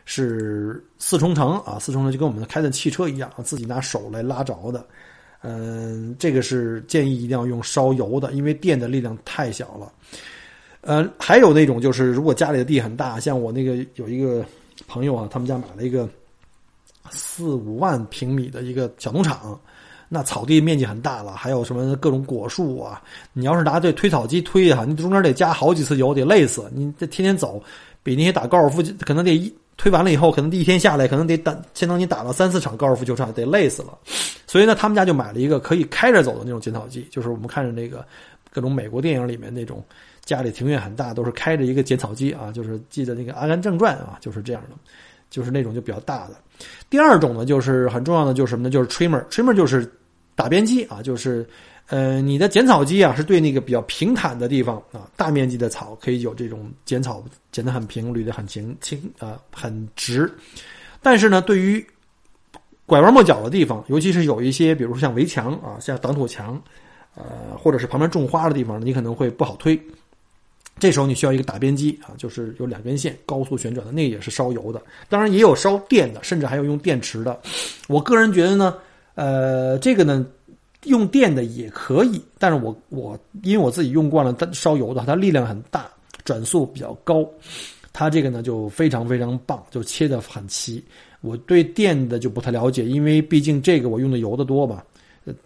[0.06, 4.84] 是四冲程啊，四冲程就跟我们开的汽车一样，自己拿手来拉着的。
[5.44, 9.92] 嗯，这个是建议一定要用烧油的，因为电的力量太小了。
[10.82, 14.44] 呃，还有那种就是，如果家里的地很大，像我那个有一个
[14.88, 16.10] 朋友啊，他们家买了一个
[17.12, 19.60] 四五万平米的一个小农场，
[20.10, 23.02] 那草地面积很大了，还有什么各种果树啊，
[23.34, 26.70] 你要是拿这推草机推哈，你中间得加好几次油，得累死。
[26.74, 27.62] 你这天天走，
[28.04, 29.54] 比那些打高尔夫可能得一。
[29.80, 33.96] 推完了以后，可能第一天下来，可能得打，相当于打了三四场高尔夫球场，得累死了。
[34.48, 38.04] 所以呢，他们家就买了一个可以开着走的那种剪草机，就是我们看着那个
[38.52, 39.84] 各种美国电影里面那种
[40.26, 42.52] 家里庭院很大，都是开着一个剪草机啊。
[42.52, 44.76] 就是记得那个《阿甘正传》啊，就是这样的，
[45.30, 46.36] 就是那种就比较大的。
[46.90, 48.70] 第二种呢，就是很重要的，就是什么呢？
[48.70, 49.92] 就是 trimmer，trimmer 就是
[50.36, 51.48] 打边机啊，就是。
[51.90, 60.30] 呃，你的剪草机啊，是对那个比较平坦的地方啊，大面积的草可以有这种剪草，剪得很平，捋得很清清啊，很直。
[61.02, 61.82] 但是呢，对于
[62.86, 66.62] 拐弯抹角的地方，尤其是有一些，比如说像围墙啊，像挡土墙，
[67.16, 69.82] 呃，或者是旁边种花的地方，你可能会不好推。
[70.80, 74.82] 这时候你需要一个打边机啊，就是有两根线高速旋转的，那也是烧油的。
[75.10, 77.40] 当然也有烧电的，甚至还有用电池的。
[77.88, 78.76] 我个人觉得呢，
[79.16, 80.26] 呃，这个呢。
[80.84, 85.90] 用电的也可以，但是我我因为我自己用惯了烧油的，它力量很大，
[86.24, 87.28] 转速比较高，
[87.92, 90.82] 它这个呢就非常非常棒，就切的很齐。
[91.20, 94.86] 我对电的就不太了解，因为毕竟这个我用的油的多吧，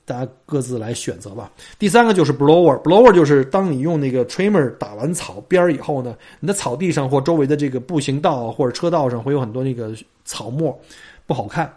[0.05, 1.51] 大家各自来选择吧。
[1.77, 9.93] 第三个就是 blower，blower 就是当你用那个 trimmer 打完草边儿以后呢，你的草地上或周围的这个步行道或者车道上会有很多那个
[10.25, 10.79] 草沫，
[11.25, 11.71] 不好看，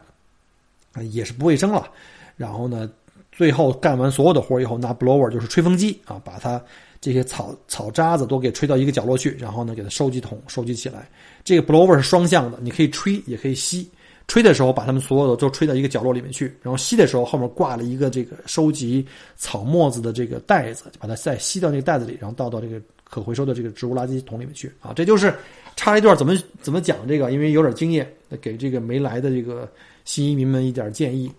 [1.11, 1.89] 也是不卫生了。
[2.37, 2.91] 然后呢？
[3.37, 6.63] 最后干完所有的活以后，拿 blower 就是吹风机啊，把它
[7.01, 11.11] 这些草草渣子都给吹到一个角落去，然后呢，给它收集桶收集起来。
[11.43, 13.91] 这个 blower 是双向的，你可以吹也可以吸。
[14.27, 19.07] 吹的时候把它们所有的都吹到一个角落里面去，然后吸的时候后面挂了一个这个收集
[19.37, 24.93] 草沫子的这个袋子，把它再吸到那个袋子里，然后倒到这个可回收的这个植物垃圾桶里面去啊。
[24.95, 25.35] 这就是
[25.77, 28.11] 插一段怎么怎么讲这个，因为有点经验，
[28.41, 29.71] 给这个没来的这个
[30.05, 31.31] 新移民们一点建议。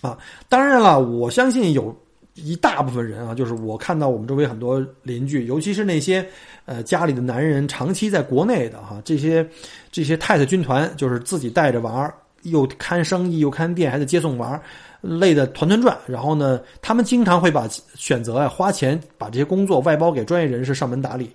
[0.00, 0.16] 啊，
[0.48, 1.94] 当然了，我相信有
[2.36, 6.24] 一大部分人啊，就是我看到我们周围很多邻居，尤其是那些
[6.66, 9.44] 呃家里的男人长期在国内的哈，这些
[9.90, 14.60] 这些太太军团，就是自己带着娃儿，又看生意又看店，还得接送娃儿，
[15.00, 15.96] 累得团团转。
[16.06, 21.30] 然后呢，他们经常会把选择啊花钱把这些工作外包给专业人士上门打理。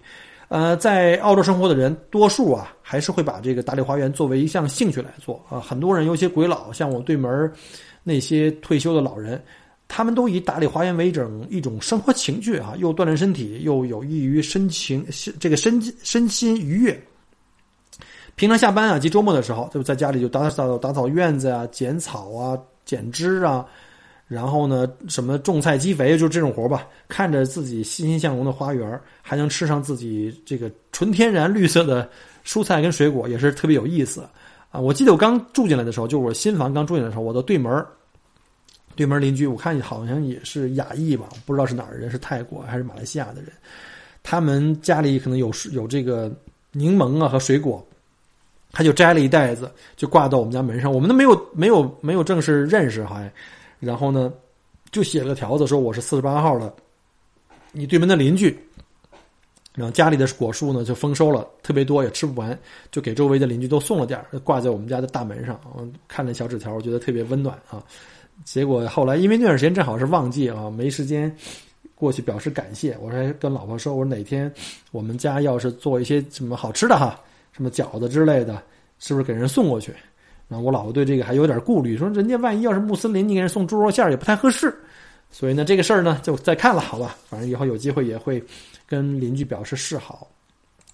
[0.49, 5.61] 呃，在澳洲生活的人，多数啊还是会把这个打理花园作为一项兴趣来做啊。
[5.61, 7.49] 很多人，有些鬼佬，像我对门
[8.03, 9.41] 那些退休的老人，
[9.93, 15.05] 他们都以打理花园为一种一种生活情趣啊，又锻炼身体，又有益于身情
[15.37, 16.97] 这个身身心愉悦。
[18.35, 23.65] 平常下班啊及周末的时候，就在家里就打扫打扫院子啊，剪草啊，剪枝啊，
[24.29, 26.87] 然后呢，什么种菜积肥，就这种活吧。
[27.09, 32.09] 看着自己欣欣向荣的花园，还能吃上自己这个纯天然绿色的
[32.45, 34.23] 蔬菜跟水果，也是特别有意思。
[34.69, 37.85] 啊，我记得我刚住进来的时候，就是我新房刚住进来的时候，我的对门
[38.95, 43.51] 对门邻居，我看好像也是亚裔吧，不知道是哪儿人，是泰国还是马来西亚的人。
[44.23, 46.31] 他们家里可能有有这个
[46.71, 47.85] 柠檬啊和水果，
[48.71, 50.91] 他就摘了一袋子，就挂到我们家门上。
[50.93, 53.31] 我们都没有没有没有正式认识还，
[53.79, 54.31] 然后呢，
[54.91, 56.71] 就写了个条子说我是四十八号的，
[57.71, 58.57] 你对门的邻居。
[59.73, 62.59] 然后家里的果树呢就丰收了，特别多也吃不完，
[62.91, 65.57] 就给周围的邻居都送了点，挂在我们家的大门上。
[65.73, 67.81] 我看那小纸条，我觉得特别温暖啊。
[68.43, 71.33] 结果后来因为那段时间正好是旺季啊，没时间
[71.95, 72.97] 过去表示感谢。
[73.01, 74.51] 我还跟老婆说，我说哪天
[74.91, 77.19] 我们家要是做一些什么好吃的哈，
[77.51, 78.61] 什么饺子之类的，
[78.99, 79.93] 是不是给人送过去？
[80.47, 84.73] 然后我老婆对这个还有点顾虑，说人家万一要是穆斯林，你给人送猪肉馅也不太合适。
[85.29, 88.43] 所以呢，这个事儿呢就再看了，好吧，反正以后有机会也会。
[88.87, 90.27] 跟邻居表示示好，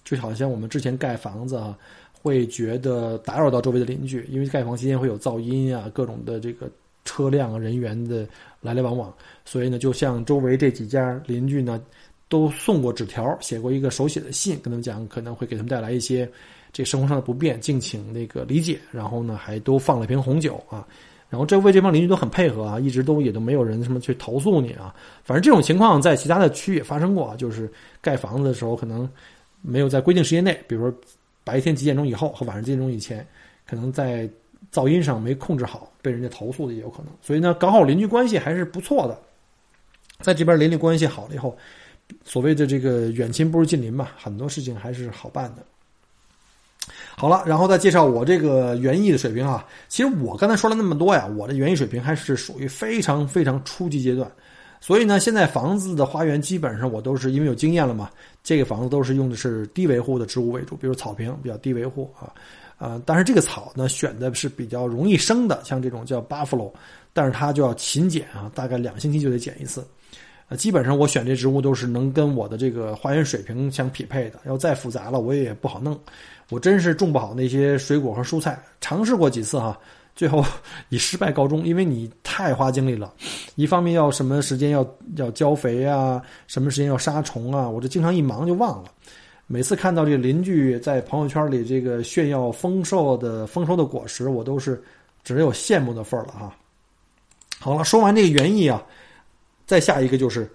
[0.04, 1.76] 就好像我们之前盖房子啊，
[2.22, 6.70] 会觉得打扰到周围的邻居，因为盖房期间会有噪音啊，各种的这个
[7.08, 8.28] 车辆人员的
[8.60, 9.10] 来来往往，
[9.46, 11.80] 所以呢，就像周围这几家邻居呢，
[12.28, 16.30] 都送过纸条，写过一个手写的信，跟他们讲可能会给他们带来一些
[16.70, 18.78] 这生活上的不便，敬请那个理解。
[18.92, 20.86] 然后呢，还都放了瓶红酒啊。
[21.30, 24.94] 然后周围这帮邻居都很配合啊，一直都也都没有人什么去投诉你啊。
[25.24, 27.70] 反正这种情况在其他的区也发生过，就是
[28.02, 29.08] 盖房子的时候可能
[29.62, 30.98] 没有在规定时间内，比如说
[31.42, 33.26] 白天几点钟以后和晚上几点钟以前，
[33.66, 34.28] 可能在
[34.72, 37.12] 噪音上没控制好，被人家投诉的也有可能。
[37.22, 39.18] 所以呢，搞好邻居关系还是不错的。
[40.20, 41.56] 在这边邻里关系好了以后，
[42.24, 45.62] 所谓的这个远亲不如近邻嘛，很多事情还是好办的。
[47.16, 49.66] 好了，然后再介绍我这个园艺的水平啊。
[49.88, 54.30] 其实我刚才说了那么多呀，我的园艺水平还是属于非常非常初级阶段。
[54.80, 58.10] 所以呢，现在房子的花园基本上我都是因为有经验了嘛，
[58.44, 62.32] 这个房子都是用的是低维护的植物为主，比如草坪比较低维护啊
[62.78, 62.98] 啊。
[63.04, 66.72] 但是这个草呢，选的是比较容易生的，像这种叫 buffalo，
[67.12, 69.86] 但是它就要勤剪啊，大概两星期就得剪一次。
[70.48, 76.00] 呃，基本上我选这植物都是能跟我的这个花园水平相匹配的，要再复杂了我也不好弄。
[76.48, 79.78] 我真是种不好那些水果和蔬菜，尝试过几次哈，
[80.16, 80.42] 最后
[80.88, 83.12] 以失败告终，因为你太花精力了。
[83.56, 88.90] 一方面要什么时间要要浇肥啊，什么时间要杀虫啊，我这经常一忙就忘了。
[89.48, 94.80] 每次看到这个邻居在朋友圈里这个炫耀丰收的丰收的果实，我都是
[95.24, 96.54] 只有羡慕的份儿了哈。
[97.58, 98.80] 好了，说完这个园艺啊，
[99.66, 100.48] 再下一个就是，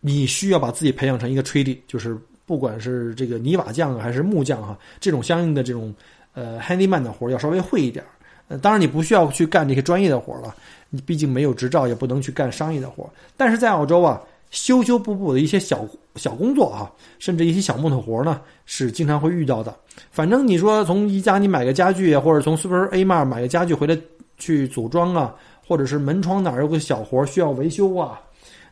[0.00, 2.16] 你需要把自己培养成一个吹力，就是。
[2.46, 5.92] 不管是这个泥瓦匠还是木匠哈，这种相应的这种
[6.32, 8.04] 呃 handyman 的活要稍微会一点
[8.46, 10.54] 呃，当然你不需要去干这些专业的活了，
[10.88, 19.74] 你毕竟没有执照，也不能去干商业的活但是在澳洲啊，修修补补的一些小小工作啊，甚至一些小木头活呢，是经常会遇到的。
[20.10, 23.98] 反正你说从宜家你买个家具啊，或者从 Super A m a r 买个家具回来
[24.38, 25.34] 去组装啊，
[25.66, 28.20] 或者是门窗哪有个小活需要维修啊，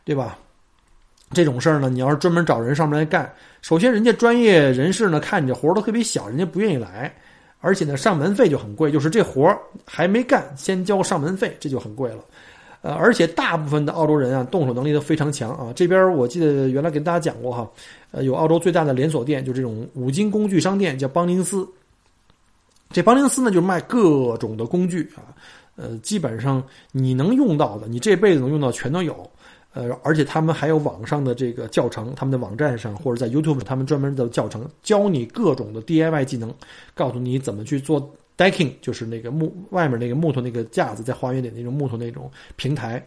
[0.03, 0.37] 对吧？
[1.31, 7.13] 这种事儿呢，你要是专门找人上门来干，首先人家专业人士呢看你这活都特别小，人家不愿意来，
[7.59, 9.51] 而且呢上门费就很贵，就是这活
[9.83, 12.19] 还没干，先交上门费，这就很贵了。
[12.85, 15.73] 呃，而且大部分的澳洲人啊，动手能力都非常强啊。
[15.75, 17.67] 这边我记得原来跟大家讲过哈，
[18.11, 21.67] 呃，有澳洲最大的连锁店，就这种五金工具商店，叫邦宁斯。
[22.91, 25.33] 这邦宁斯呢，就是卖各种的工具啊，
[25.77, 29.27] 呃，基本上你能用到的，你这辈子能用到全都有。
[29.73, 36.53] 呃，而且他们还有网上的这个教程，他们的网站上或者在 YouTube 他们专门的教程，教你各种的 DIY 技能，
[36.93, 43.05] 告诉你怎么去做 decking，就是那个木外面那个木头那个架子，在花园里那种木头那种平台。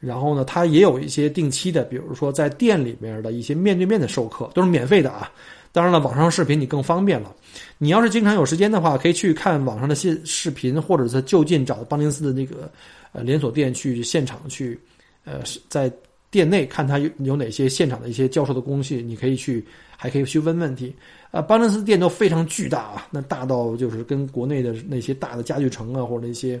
[0.00, 5.30] 然后呢，它也有一些定期的，比如说在店里面的一些面对面的授课，都是免费的啊。
[5.72, 7.34] 当然了，网上视频你更方便了。
[7.78, 12.70] 你要是经常有时间的话，可以去看网上的视视频，或者是就近找邦宁斯的那个
[13.12, 14.78] 呃连锁店去现场去。
[15.26, 15.90] 呃，在
[16.34, 19.64] 店内看他有有哪些现场的一些教授的工序，你可以去，
[19.96, 20.92] 还可以去问问题。
[21.30, 26.60] 啊，巴伦斯店都非常巨大啊，那大到就是跟国内的那些大的家具城啊，或者那些，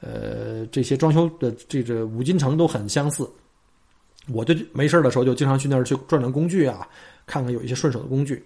[0.00, 3.28] 呃，这些装修的这个五金城都很相似。
[4.32, 6.86] 我就没事的时候就经常去那儿去转转工具啊，
[7.26, 8.40] 看看有一些顺手的工具。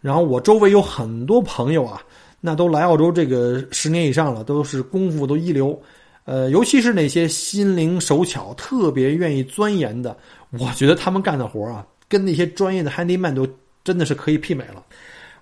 [0.00, 2.02] 然后我周围有很多朋友啊，
[2.40, 5.80] 那都来澳洲这个十年以上了，都是功夫都一流。
[6.26, 10.14] 呃，尤其是那些心灵手巧、特别愿意钻研的，
[10.50, 13.48] 我觉得他们干的活啊，跟那些专业的 handyman 都
[13.84, 14.84] 真的是可以媲美了。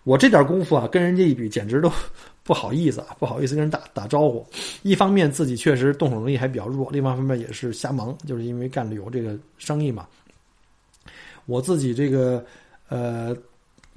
[0.02, 1.90] 我这点功夫啊，跟人家一比，简直都
[2.44, 4.46] 不好意思啊，不好意思跟人打打招呼。
[4.82, 10.06] 一方面自己确实动手能力还比较弱，另外一方面也是瞎忙，就是因为干旅游这个生意嘛。
[11.46, 12.44] 我自己这个
[12.90, 13.34] 呃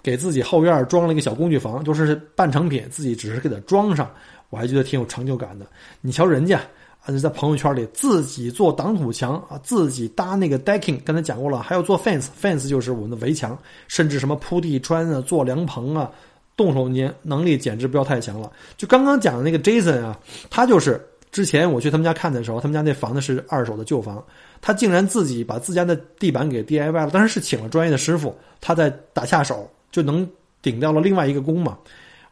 [0.02, 4.10] 给自己后院装了一个小工具房，就是半成品，自己只是给它装上，
[4.50, 5.66] 我还觉得挺有成就感的。
[6.02, 6.62] 你瞧人家。
[7.06, 13.58] 啊，在朋友圈里自己做挡土墙啊，自己搭那个 decking，刚才讲过了，还要做 fence，fence 就是我们的围墙，
[13.88, 16.12] 甚至什么铺地砖啊、做凉棚啊，
[16.58, 18.52] 动手捏能力简直不要太强了。
[18.76, 24.22] 就刚刚讲的那个 Jason 啊，他就是之前我去他们家看的时候，他们家那房子是二手的旧房，
[24.60, 30.30] 他竟然自己把自家的地板给 DIY 了，当然是请了专业的师傅，他在打下手就能
[30.62, 31.78] 顶掉了另外一个工嘛。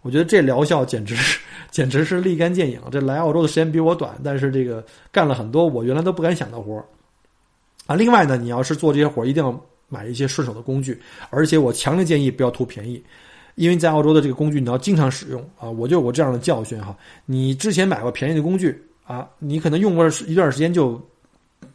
[0.01, 1.39] 我觉得这疗效简直是。
[1.75, 2.79] 简直是立竿见影。
[2.89, 6.81] 这来澳洲的时间比我短，但是这个干了很多我原来都不敢想的活
[7.85, 7.97] 啊。
[7.97, 10.97] 另外呢，你要是做这些活，一定要买一些顺手的工具，
[11.29, 13.03] 而且我强烈建议不要图便宜，
[13.55, 15.69] 因为在澳洲的这个工具你要经常使用啊。
[15.69, 20.97] 我就有这样的教训哈，你之前买过便宜的工具啊，你可能用过一段时间就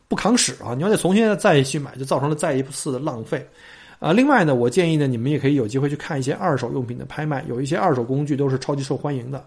[0.08, 3.46] 不扛使啊，你要再重新再去买，就造成了再一次的浪费。
[3.98, 9.44] 啊，另外呢，我建议呢，你们也可以有机会去看一些二手用品的拍卖，有一些二手工具都是超级受欢迎的。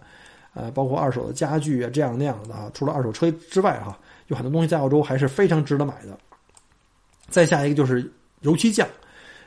[0.53, 2.69] 呃，包括二手的家具啊，这样那样的啊。
[2.73, 6.17] 除了二手车之外，哈，有很多东西在澳洲还是非常值得买的。
[7.29, 8.11] 再下一个就是
[8.41, 8.87] 油漆匠，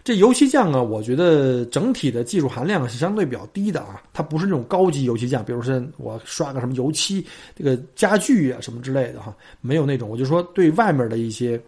[0.03, 4.03] 这油漆匠啊，我觉得整体的技术含量是相对比较低的啊。
[4.13, 10.09] 它不是那种高级油漆匠，比如说我刷个什么油漆这个家具啊什么之类的哈，没有那种。
[10.09, 11.61] 我就说对外面的一些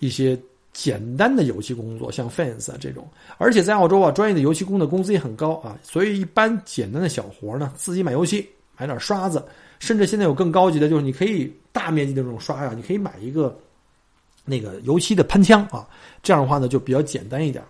[0.00, 0.36] 一些
[0.72, 3.08] 简单的油漆工作，像 fence 啊这种。
[3.38, 8.44] 而且在澳洲啊，专业的油漆工的工资也很高啊，所以一般简单的小活呢，自己买油漆。
[8.76, 9.44] 买点刷子，
[9.78, 13.56] 甚至现在有更高级的，就是你可以大面积的这种刷呀，你可以买一个
[14.44, 15.86] 那个油漆的喷枪啊，
[16.22, 17.62] 这样的话呢就比较简单一点。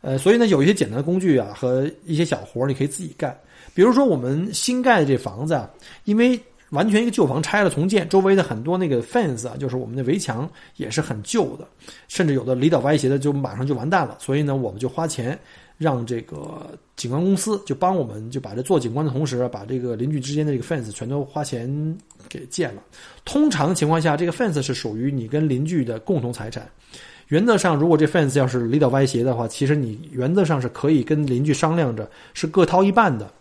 [0.00, 3.38] 呃，所以呢有一些简单的工具啊和一些小活你可以自己干。
[3.74, 5.68] 比如说我们新盖的这房子啊，
[6.04, 11.66] 因为完全一个旧房拆了重建，周围的很多那个 fence 啊，就是我们的围墙也是很旧的，
[12.08, 14.16] 甚至有的离倒歪斜的就马上就完蛋了。
[14.20, 15.38] 所以呢，我们就花钱。
[15.80, 21.96] 让这个景观公司就帮我们，就把这做景观的同时，把这个邻居之间的这个 fence 全都花钱
[22.28, 22.82] 给建了。
[23.24, 26.68] 通常情况下，这个 fence 是属于你跟邻居的共同财产。
[27.28, 33.32] 原则上，如果这 fence 要是离倒歪斜的话，其实你原则上是可以跟邻居商量着，是各掏一半的。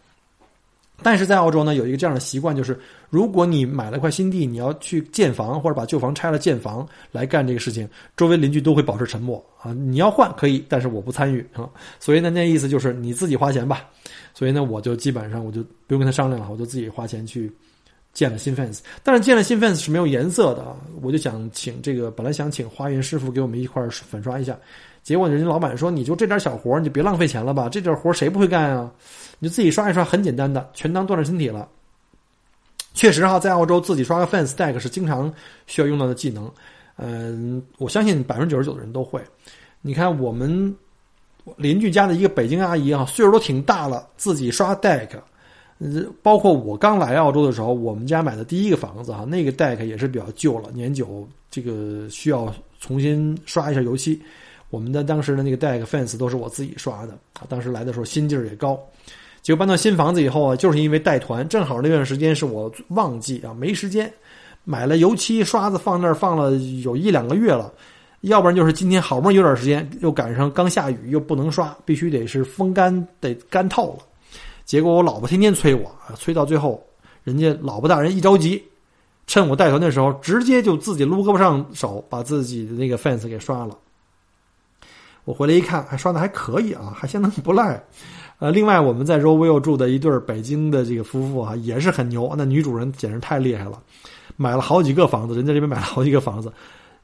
[1.04, 9.74] 但是在澳洲呢，有一个这样的习惯，就是如果你买了块新地，你要去建房或者把旧房拆了建房来干这个事情，周围邻居都会保持沉默啊。
[9.74, 11.68] 你要换可以，但是我不参与啊。
[12.00, 13.88] 所以呢，那意思就是你自己花钱吧。
[14.34, 17.52] 所以呢，我就基本上我就不用跟他商量了，我就自己花钱去
[18.14, 18.80] 建了新 fence。
[19.04, 24.56] 但是建了新 fence 是没有颜色的啊，我就想请这个本来想请花园师傅给我们一块粉刷一下，
[25.02, 28.92] 结果人家老板说你就这点小活你就别浪费钱了吧，这点活谁不会干啊？
[29.40, 31.68] 你就自己刷一刷，很简单的，全当锻炼身体了。
[33.00, 35.34] 确实哈，在澳洲自己刷个 fence deck 是经常
[35.68, 36.52] 需要用到的技能。
[36.98, 39.22] 嗯，我相信百分之九十九的人都会。
[39.82, 40.76] 你看我们
[41.56, 45.08] 邻居家的一个北京阿姨啊，岁数都挺大了，自己刷 deck。
[46.22, 54.22] 包括我刚来澳洲的时候，我们家买的第一个房子哈，那个 deck 也是比较旧了，年久，这个需要重新刷一下油漆。
[54.70, 58.78] 我们的当时的那个 deck fence 都是我自己刷的，当时来的时候心劲儿也高。
[59.50, 64.14] 结果搬到新房子以后啊，就是因为带团，正好那段时间是我旺季啊，没时间，
[64.64, 66.52] 买了油漆刷子放那儿放了
[66.84, 67.74] 有一两个月了，
[68.22, 74.06] 要不然就是今天好不容易有点时间，又赶上刚下雨又不能刷，必须得是风干得干透了。
[74.66, 76.80] 结果我老婆天天催我，催到最后，
[77.24, 78.64] 人家老婆大人一着急，
[79.26, 83.76] 趁我带团的时候，直接就自己撸胳膊上手，把自己的那个 fence 给刷了。
[85.26, 87.84] 我回来一看，还刷的还可以啊，还相当不赖。
[88.40, 92.34] 呃，另外我们在 Rowville 住的一对北京的这个夫妇啊，也是很牛。
[92.38, 93.82] 那女主人简直太厉害了，
[94.38, 96.52] 买了好几个房子，人在这边买了好几个房子。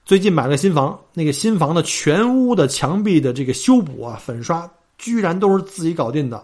[0.06, 6.41] 最近买了新房，那个新房的全屋的墙壁的这个修补啊、粉刷，居然都是自己搞定的。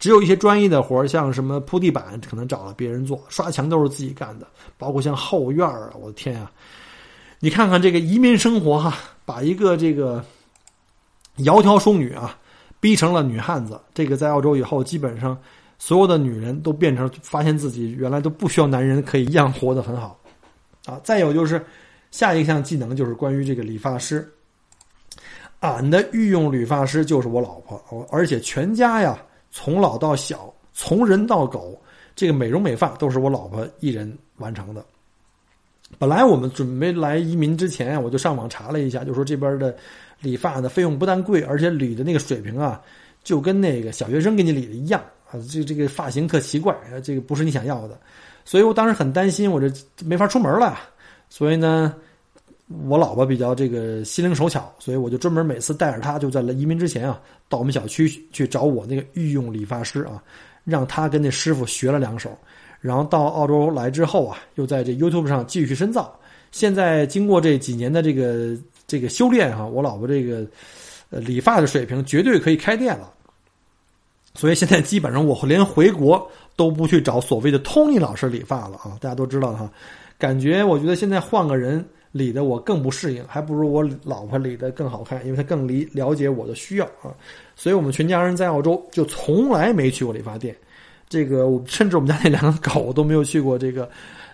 [0.00, 4.46] 只有一些专业的活像什么铺地板，可能找了别人做，刷墙都是自己干的。
[4.76, 6.50] 包括像后院啊，我的天啊！
[7.38, 10.24] 你看看这个移民生活哈，把一个这个
[11.36, 12.36] 窈窕淑女啊。
[12.82, 15.38] 逼成了女汉子，这个在澳洲以后，基本上
[15.78, 20.18] 所有的女人都变成发现自己原来都不需要男人，可以一样活得很好，
[20.86, 21.00] 啊！
[21.04, 21.64] 再有就是
[22.10, 24.28] 下一项技能就是关于这个理发师，
[25.60, 29.16] 俺的御用理发师就是我老婆，而且全家呀，
[29.52, 31.80] 从老到小，从人到狗，
[32.16, 34.84] 这个美容美发都是我老婆一人完成的。
[35.98, 39.72] 本来我们准备来移民之前，我就上网查了一下，就说这边的。
[40.22, 42.80] 理发的费用不但贵，而且理的那个水平啊，
[43.22, 48.00] 就跟那个小学生给你理的一样啊，这这个发型特奇怪，这个不是你想要的，
[48.44, 49.70] 所以我当时很担心，我这
[50.04, 50.78] 没法出门了，
[51.28, 51.94] 所以呢，
[52.86, 60.22] 我老婆比较这个心灵手巧，所以我就专门每次带着她，就在来移民之前啊，到我们小区去找我那个御用理发师啊，
[60.64, 62.36] 让他跟那师傅学了两手。
[62.80, 66.18] 然后到澳洲来之后啊，又在这 YouTube 上继续深造。
[66.50, 68.56] 现在经过这几年的这个
[68.92, 70.46] 这个修炼哈，我老婆这个
[71.08, 73.10] 呃理发的水平绝对可以开店了。
[74.34, 79.72] 所以现在基本上我连回国都不去找所谓的 Tony 老师理发了啊，大家都知道哈。
[80.18, 81.82] 感觉我觉得现在换个人。
[82.12, 87.08] 理的我更不适应，还不如我老婆理的更好看，因为她更理了解我的需要啊。
[87.56, 90.54] 所以我们全家人在澳洲就从来没去过理发店，
[91.08, 93.88] 这个甚至我们家那两个狗都没有去过这个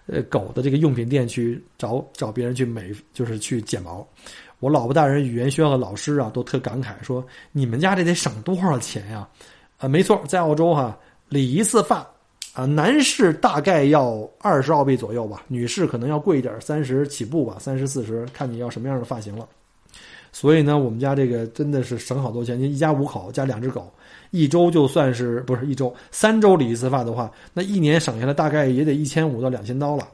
[0.09, 4.05] 呃狗的这个用品店去找找别人去美，就是去剪毛。
[4.61, 9.29] 我老婆大人语言学校的老师啊都特感慨说：“你们家这得省多少钱呀？”
[9.79, 10.99] 啊，没错，在澳洲哈
[11.29, 12.07] 理一次发。
[12.55, 19.47] 啊，男士大概要二十澳币左右吧，女士可能要贵一点，三十起步吧，三十四十，看你要什么样的发型了。
[20.33, 22.59] 所以呢，我们家这个真的是省好多钱。
[22.59, 23.89] 您一家五口加两只狗，
[24.33, 30.09] 一周就算是不是一周，三周理一次发的话，那一年省下来大概也得一千五到两千刀了。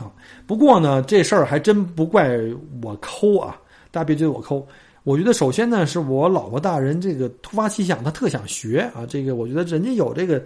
[0.00, 0.10] 啊，
[0.46, 2.36] 不过呢，这事儿还真不怪
[2.82, 3.56] 我抠啊，
[3.90, 4.66] 大家别觉得我抠。
[5.04, 9.06] 我觉得首先呢，是我老婆大人这个突发奇想，她特想学啊。
[9.08, 10.42] 这个我觉得人家有这个。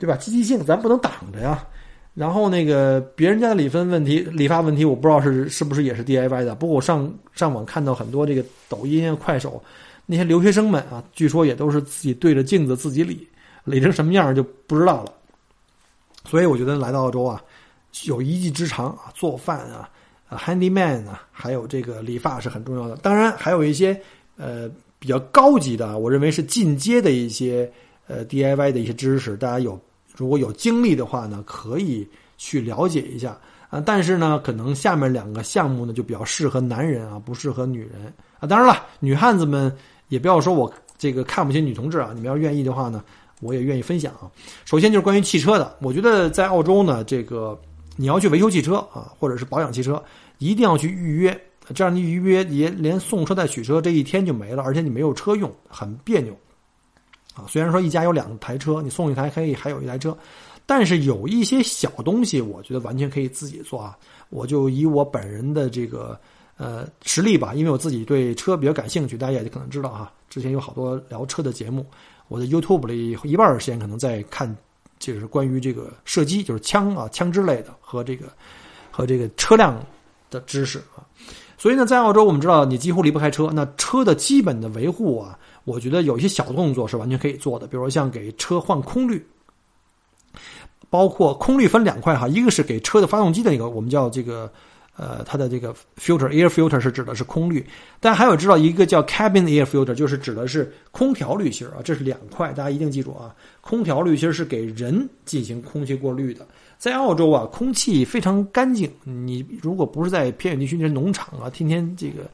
[0.00, 0.14] 对吧？
[0.14, 1.66] 积极性咱不能挡着呀。
[2.14, 6.54] 然后那个别人家的理分问题、理发问题，我不知道是是不是也是 DIY 的。
[6.54, 9.60] 不过我上上网看到很多这个抖音啊、快手
[10.06, 13.26] 那些留学生们啊，据说也都是自己对着镜子自己理，
[13.64, 15.12] 理成什么样就不知道了。
[16.26, 17.42] 所以我觉得来到澳洲啊，
[18.04, 19.88] 有一技之长啊，做饭啊、
[20.28, 22.96] 啊 handyman 啊，还有这个理发是很重要的。
[22.96, 24.00] 当然还有一些
[24.36, 24.68] 呃
[24.98, 27.70] 比较高级的，我认为是进阶的一些
[28.06, 29.80] 呃 DIY 的一些知识，大家有。
[30.16, 32.04] 如果有精力的话呢，可以
[32.36, 33.38] 去了解一下
[33.70, 33.80] 啊。
[33.80, 38.44] 但是呢，可能下面两个项目呢就比较适合男人啊，不适合女人啊。
[38.48, 39.72] 当然了，女汉子们
[40.08, 42.10] 也不要说我这个看不起女同志啊。
[42.16, 43.00] 你们要愿意的话呢，
[43.40, 44.26] 我也愿意分享啊。
[44.64, 47.56] 首先就是关于汽车的，我觉得在澳洲呢，这个
[48.00, 50.00] 你要去维修汽车啊，或者是保养汽车，
[50.38, 51.38] 一定要去预约。
[51.74, 56.32] 这样你预约也连送车带取车这一天就没了，而且你没有车用，很别扭。
[57.34, 60.16] 啊，虽然说一家有两台车，你送一台可以还有一台车，
[60.64, 63.98] 但是有一些小东西，我觉得完全可以自己做啊。
[64.30, 66.18] 我就以我本人的这个
[66.56, 70.12] 呃实力吧，因为我自己对车比较感兴趣，大家也可能知道哈。
[70.30, 71.84] 之前有好多聊车的节目，
[72.28, 74.56] 我的 YouTube 里一半时间可能在看，
[74.98, 78.26] 就是关于这个射击，就是枪啊、枪支类的和这个
[78.90, 79.78] 和这个车辆
[80.30, 81.02] 的知识啊。
[81.56, 85.38] 所以呢，在澳洲我们知道你几乎离不开车，那车的基本的维护啊。
[85.64, 89.22] 我觉得有一些小动作是完全可以做的，比如说像给车换空滤，
[90.88, 94.50] 包括空滤分两块哈，一个是给车的发动机的那个，我们叫这个
[94.98, 97.64] 呃它的这个 filter air filter 是指的是空滤，
[98.00, 106.46] 但还有知道一个叫 cabin air filter 就是指的是空调滤芯啊，这是两块，大家一定记住啊，空调滤芯是给人进行空气过滤的，
[106.76, 112.28] 在澳洲啊，空气非常干净，你如果不是在偏远地区那些农场啊，天天这个。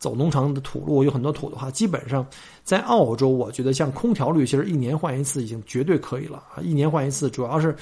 [0.00, 2.26] 走农场的土路有很多土的话，基本上
[2.64, 6.56] 在澳洲，我觉得像空调滤芯一年换一次已经绝对可以了啊！
[6.62, 7.76] 一年换一次，主要是，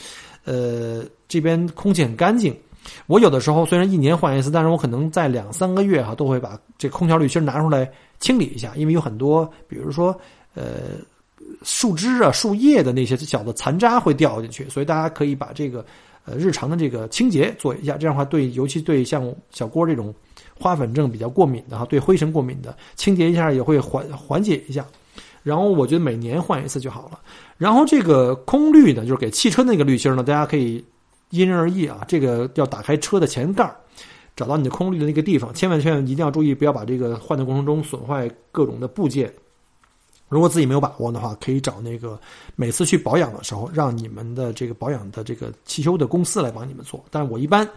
[0.45, 2.53] 呃，这边空气很干净。
[3.07, 10.19] 我有的时候虽然一年换一次，但是我可能在两三个月哈都会把这空调滤芯拿出来清理一下，因为有很多，比如说
[10.55, 10.99] 呃
[11.63, 15.85] 树枝啊、树叶的那些小的残渣会掉进去，所以大家可以把这个
[16.25, 20.15] 呃日常的这个清洁做一下，这样的话对，尤其对像小郭这种。
[20.61, 24.85] 花粉症比较过敏的哈，对灰尘过敏的，清洁一下也会缓缓解一下。
[25.45, 27.21] 然后我觉得每年换一次就好了。
[27.57, 30.85] 然后这个空滤呢，就是给汽车那个滤芯呢，大家可以
[31.31, 32.05] 因人而异啊。
[32.09, 33.75] 这个要打开车的前盖
[34.37, 39.33] 找到你的空滤的那个地方，千万千万一定要注意，不要把这个换的过程中损坏各种的部件。
[40.29, 42.21] 如果自己没有把握的话，可以找那个
[42.57, 47.05] 每次去保养的时候，让你们的这个保养的这个汽修的公司来帮你们做。
[47.11, 47.69] 但我一般。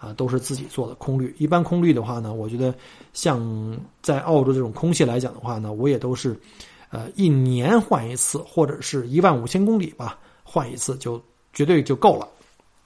[0.00, 1.34] 啊，都是自己做的空滤。
[1.38, 2.72] 一般空滤的话呢，我觉得
[3.14, 6.38] 像在澳洲这种空气来讲的话呢，我也都是，
[6.90, 11.20] 呃，一年换一次，或者是一万五千公里吧，换一次就
[11.52, 12.28] 绝对就够了。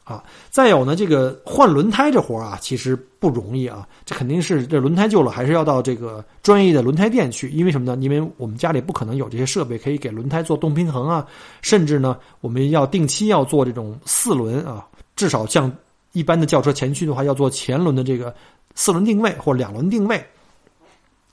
[0.04, 3.86] 啊，再有呢，这个换轮胎这活啊，其实不容易啊。
[4.04, 7.48] 这肯定是这轮胎旧了，还是要到这个专业的轮胎店去。
[7.50, 7.96] 因为什么呢？
[8.02, 11.26] 因为我们家里不可能有这些设备可以给轮胎做动平衡啊。
[11.60, 14.86] 甚至呢，我们要定期要做这种四轮啊，
[15.16, 15.72] 至少像。
[16.14, 18.34] 一般的轿车前驱的话，要做前轮的这个
[18.74, 20.22] 四轮定位或两轮定位，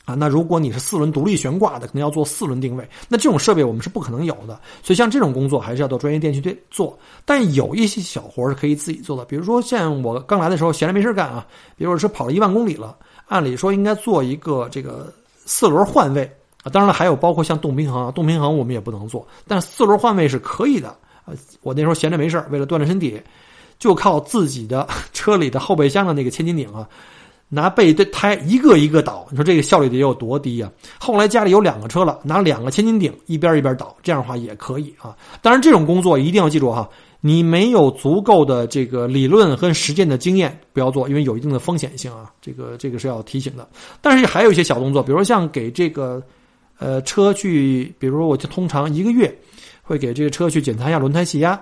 [0.09, 2.89] 啊，那如果你是四轮独立悬挂的，可能要做四轮定位。
[3.07, 6.97] 那这种设备我们是不可能有的，所以像这种工作还是要到专业店去做。
[7.25, 11.45] 但有一些小活是可以自己做的，比如说像我刚来的时候闲着没事干啊，
[11.75, 12.97] 比如说跑了一万公里了
[13.27, 15.13] 按理说应该做一个这个
[15.45, 16.23] 四轮换位
[16.63, 16.73] 啊。
[16.73, 20.97] 当然了，还有包括像动平衡，动平衡我们也不能做，但四轮换位是可以的。
[21.25, 23.21] 呃，我那时候闲着没事为了锻炼身体，
[23.77, 26.89] 就靠自己的 车里的后备箱的那个千斤顶啊。
[27.51, 30.71] 拿备胎一个一个倒，你说这个效率得有多低啊？
[30.99, 35.17] 后来家里有两个车了，拿两个千斤顶一边一边倒，这样的话也可以啊。
[35.41, 36.87] 当然，这种工作一定要记住哈，
[37.21, 42.31] 你没有足够的这个理论和实践的经验，不要做，因为有一定的风险性啊。
[42.39, 43.67] 这个这个是要提醒的。
[43.99, 46.21] 但是还有一些小动作，比如说像给这个
[46.77, 49.35] 呃车去，比如说我就通常一个月
[49.81, 51.59] 会给这个车去检查一下轮胎气压，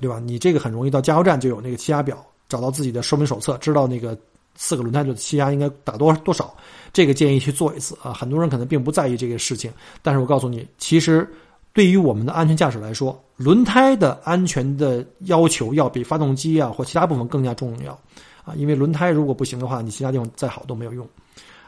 [0.00, 0.18] 对吧？
[0.18, 4.18] 你这个很容易到加油站就有那个气压表，找到自己的说明手册，知道那个。
[4.54, 6.54] 四个轮胎的气压应该打多多少？
[6.92, 8.12] 这个建议去做一次啊。
[8.12, 9.72] 很多人可能并不在意这个事情，
[10.02, 11.26] 但是我告诉你，其实
[11.72, 17.92] 对于我们的安全驾驶来说，轮胎的安全的要求要比发动机啊或其他部分更加重要
[18.44, 18.54] 啊。
[18.56, 21.08] 因为轮胎如果不行的话，你其他地方再好都没有用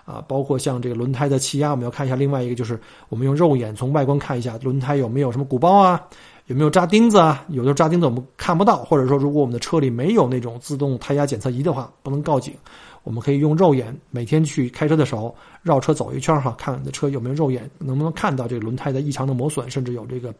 [0.05, 0.22] 啊。
[0.28, 2.14] 包括像这个轮胎的气压，我们要看一下。
[2.14, 2.78] 另外一个就是
[3.09, 6.01] 我们用肉眼从外观看一下轮胎有没有什么鼓包啊。
[6.47, 7.45] 有没有扎钉子啊？
[7.49, 12.55] 有的扎钉子我们看不到，或者说如果我们的车里没有那种自动胎压检测仪的话，不能报警。
[13.03, 20.35] 我们可以用肉眼每天去开车的时候绕车走一圈哈，看你的车有没有肉眼能不能看到这个轮胎的异常的磨损，甚至有这个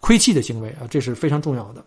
[0.00, 1.84] 亏气的行为啊，这是非常重要的。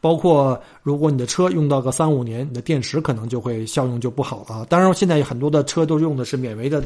[0.00, 4.66] 包括如果你的车用到个三五年，你的电池可能就会效用就不好了。
[4.68, 6.82] 当然，现在很多的车都用的是免维的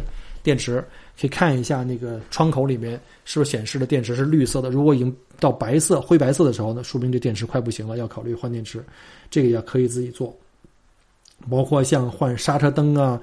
[0.47, 0.81] 电池，
[1.21, 2.93] 可以看一下那个窗口里面
[3.25, 4.71] 是不是显示的电池是绿色的。
[4.71, 8.81] 如果已经到白色、灰白色的时候呢，说明这电池快不行了，要考虑换电池。
[9.29, 10.33] 这个也可以自己做。
[11.51, 13.21] 包括像换刹车灯啊、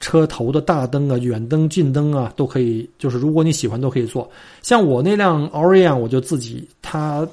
[0.00, 2.86] 车头的大灯啊、远灯、近灯啊，都可以。
[2.98, 4.30] 就是如果你喜欢，都可以做。
[4.60, 7.26] 像我那辆 Orion，我就自己它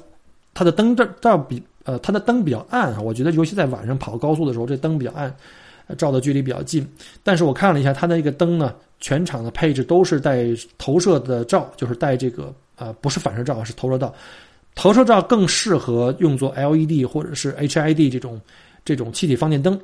[0.54, 1.62] 它的灯这照比。
[1.86, 5.30] 呃，它的灯比较暗，我觉得尤其在晚上跑高速的时候，这灯比较暗，
[5.96, 6.86] 照的距离比较近。
[7.22, 10.44] 但是我看了一下它的一个灯呢，全场的配置都是带
[10.78, 14.14] 投射的照，就是带这个呃不是反射照，是投射罩。
[14.74, 18.40] 投射照更适合用作 LED 或者是 HID 这种
[18.84, 19.78] 这种气体放电灯。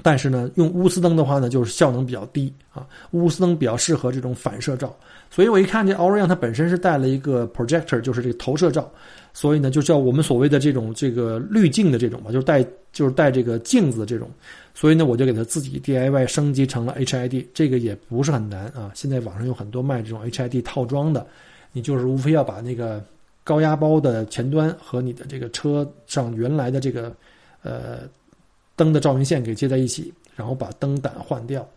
[0.00, 2.86] 但是呢，用钨丝灯的话呢，就是效能比较低啊。
[3.10, 4.96] 钨丝灯比较适合这种反射照，
[5.28, 8.88] 所以我一看这 Orion 它本身是带了一个 projector，就是这个投射照，
[9.34, 14.30] 所以呢就叫我们所谓的这种这个滤镜的这种吧，就是带就是带这个镜子的这种，
[14.78, 18.92] 所以呢我就给它自己 DIY 升级成了 HID，这个也不是很难啊。
[18.94, 21.26] 现在网上有很多卖这种 HID 套装的，
[21.72, 23.02] 你就是无非要把那个
[23.42, 27.12] 高压包的前端和你的这个车上原来的这个
[27.62, 28.00] 呃。
[28.76, 31.68] 灯的照明线给接在一起，然后把灯胆换掉，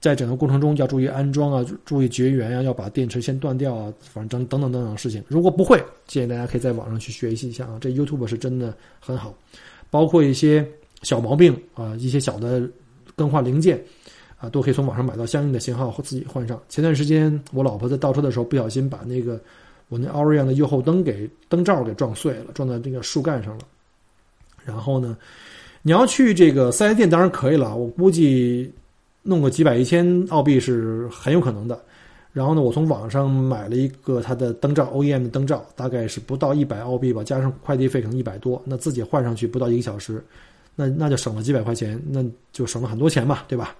[0.00, 5.22] 在整个过程中要注意安装啊，注意绝缘啊，要把电池先断掉啊，反正等等等等事情。
[5.28, 9.32] 如果不会，建议大家可以在网上去学习一下啊，这 YouTube 是真的很好，
[9.88, 10.68] 包括一些
[11.02, 12.68] 小毛病啊，一些小的
[13.14, 13.82] 更换零件
[14.38, 16.60] 啊，都可以从网上买到相应的型号或自己换上。
[16.68, 19.40] 前段时间我老婆在倒车的时候不小心把那个
[19.88, 23.64] 我那 Orion 的右后灯给灯罩给撞碎了，撞在这个树干上了，
[24.64, 25.16] 然后呢。
[25.84, 28.72] 你要去这个四 S 店当然可以了，我估计
[29.22, 31.76] 弄个几百一千澳币是很有可能的。
[32.32, 38.62] 然后呢，我从网上买了一个它的灯罩，OEM 的灯罩，大概是不到一百澳币吧，加上快递费可能一百多。
[38.64, 40.24] 那自己换上去不到一个小时，
[40.74, 43.74] 那那就省了几百块钱，那就省了很多钱嘛，对吧？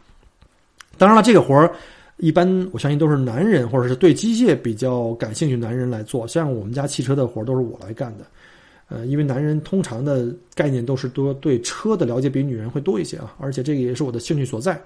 [0.98, 1.72] 当然了，这个活儿
[2.18, 8.24] 一般我相信都是男人或者是对机械比较感兴趣男人来做，像我们家汽车的活儿都是我来干的。
[8.88, 14.78] 呃，因为男人通常的概念都是多对车的了解比女人会多一些啊，而且这个也是我的兴趣所在。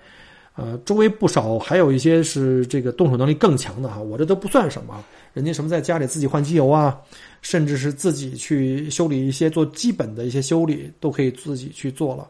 [0.55, 5.05] 呃，周围不少还有一些是这个动手能力更强的哈，我这都不算什么，
[5.37, 6.99] 人家什么在家里自己换机油啊，
[7.43, 12.27] 甚至是自己去修理一些做基本的一些修理都可以自己去做了。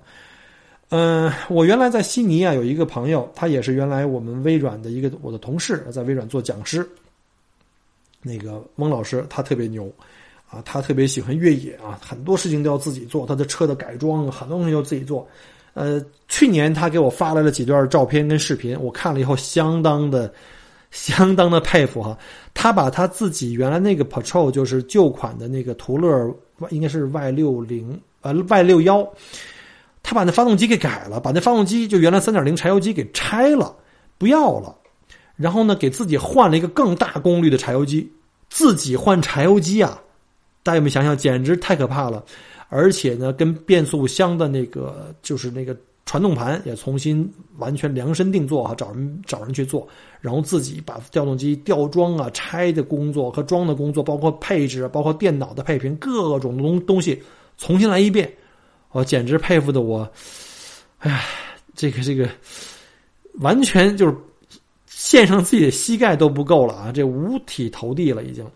[0.88, 6.84] 嗯，我原来在悉尼啊有一个朋友，他也是原来我们微软的一个我的同事，在微软做讲师。
[8.22, 9.88] 那个翁老师他特别牛。
[10.48, 15.28] 啊，他特别喜欢越野啊，很多事情都要自己做，他的车的改装很多东西要自己做。
[15.74, 20.32] 呃，去年他给我发来了几段照片跟视频，我看了以后相当的、
[20.92, 22.16] 相当的佩服哈。
[22.58, 26.34] 他把他自己原来那个 Patrol 就是旧款的那个途乐，
[26.70, 29.06] 应该是 Y 六零呃 Y 六幺，
[30.02, 33.76] 他把那发动机给改了，把那发动机就原来三点零柴油机给拆了，
[34.16, 34.74] 不要了，
[35.36, 38.10] 然后呢给自己换了一个更大功率的柴油机，
[38.48, 40.00] 自己换柴油机啊。
[40.62, 42.24] 大家有没有想想，简直太可怕了！
[42.70, 45.76] 而且呢，跟变速箱的那个就是那个
[46.06, 49.86] 传动盘也重新完全量身定做啊，找人找人去做，
[50.20, 57.20] 然后自己把调动机吊装啊、拆的工作和装的工作，包括配置、包括电脑的配平，各种东东西
[57.58, 58.32] 重新来一遍，
[58.92, 60.08] 我简直佩服的我，
[61.00, 61.22] 哎呀，
[61.74, 62.28] 这个这个
[63.40, 64.16] 完全就是
[64.86, 66.92] 献上自己的膝盖都不够了啊！
[66.92, 68.46] 这五体投地了已经。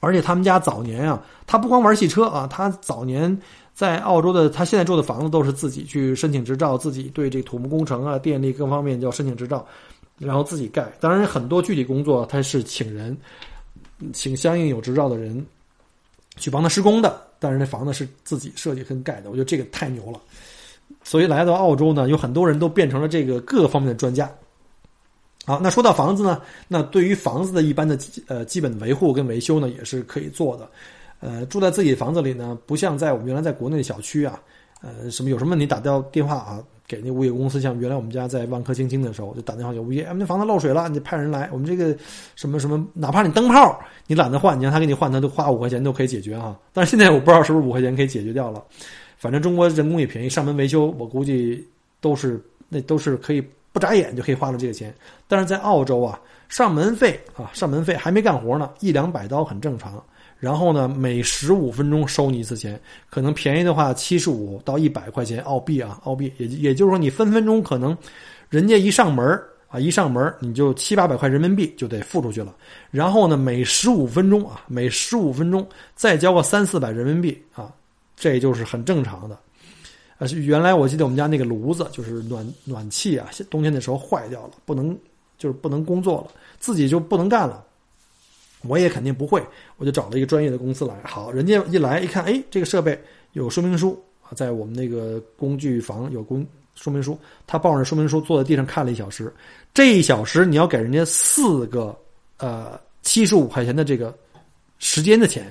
[0.00, 3.36] 而且他们家早年啊，他不光玩汽车啊，他早年
[3.78, 9.64] 在澳洲的，他现在住的房子都是自己去申请执照，自己对这土木工程啊、电力各方面要申请执照，
[10.18, 10.90] 然后自己盖。
[10.98, 13.16] 当然，很多具体工作他是请人，
[14.12, 15.46] 请相应有执照的人
[16.38, 17.22] 去帮他施工的。
[17.38, 20.20] 但是那房子是自己设计跟盖的，我觉得这个太牛了。
[21.04, 24.28] 所以来到澳洲呢，有很多人都变成了这个各方面的专家。
[25.46, 30.68] 好，那说到房子呢，那对于房子的一般的呃基本维护跟维修呢，也是可以做的。
[31.20, 34.40] 呃，住在自己房子里呢，不像在我们原来在国内的小区啊，
[34.82, 37.60] 呃，什么有什么问题打掉电话啊，给那物业公司。
[37.60, 41.48] 像原来我们家在万科京津的时候，就打电话给物业，哎，那房子漏水了，你派人来。
[41.52, 41.96] 我们这个
[42.36, 46.58] 什么什么，哪怕你灯泡你懒得换，你让他给你换，他都花五块钱都可以解决哈。
[46.72, 48.62] 但是现在我不知道是不是五块钱可以解决掉了。
[49.16, 51.66] 反正中国人工也便宜，上门维修我估计
[52.00, 53.42] 都是那都是可以。
[53.70, 54.92] 不眨眼就可以花了这个钱，
[55.28, 60.02] 但是在澳洲啊，上门费啊，上门费还没干活呢，一两百刀很正常。
[60.40, 62.80] 然后呢，每十五分钟收你一次钱，
[63.10, 67.96] 可能便宜的话七十五到一百块钱澳币啊，澳币也也就是说你分分钟可能，
[68.48, 69.26] 人家一上门
[69.68, 72.54] 啊，一上门你就七八百块人民币就得付出去了。
[72.90, 75.66] 然后呢，每十五分钟啊，每十五分钟
[75.96, 77.72] 再交个三四百人民币啊，
[78.16, 79.36] 这就是很正常的。
[80.18, 84.96] 啊，原来我记得我们家那个炉子就是暖暖气啊，冬天的时候坏掉了，不能
[85.36, 86.28] 就是不能工作了，
[86.60, 87.64] 自己就不能干了。
[88.62, 89.42] 我也肯定不会，
[89.76, 90.94] 我就找了一个专业的公司来。
[91.04, 93.00] 好，人家一来一看，哎，这个设备
[93.32, 99.32] 有说明书啊，在我们那个工具房有工说明书，他抱着说明书坐在地上看了一小时，
[99.72, 101.96] 这一小时你要给人家四个
[102.38, 104.16] 呃七十五块钱的这个
[104.78, 105.50] 时间的钱。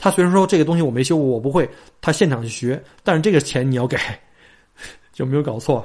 [0.00, 1.68] 他虽然说这个东西我没修过，我不会，
[2.00, 3.96] 他现场去学，但是这个钱你要给，
[5.16, 5.84] 有没有搞错？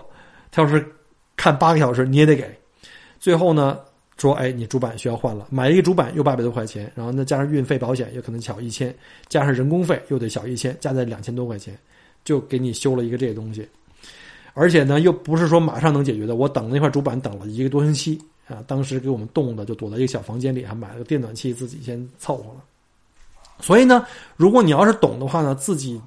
[0.51, 0.85] 他要是
[1.35, 2.59] 看八个小时，你也得给。
[3.19, 3.79] 最后呢，
[4.17, 8.93] 说哎，你主板需要换了，买一个主板又八百多块钱，然后呢加上运费、保险，也可能小一千，
[9.27, 11.77] 加上人工费又得小一千，加在两千多块钱，
[12.23, 13.67] 就给你修了一个这个东西。
[14.53, 22.63] 而且呢，又不是说马上能解决的，我等那块主板等了一个多星期啊，当时给我们冻的，就躲在一个小房间里，还买了个电暖气，自己先凑合了。
[23.59, 24.05] 所以呢，
[24.35, 25.99] 如果你要是懂的话呢，自己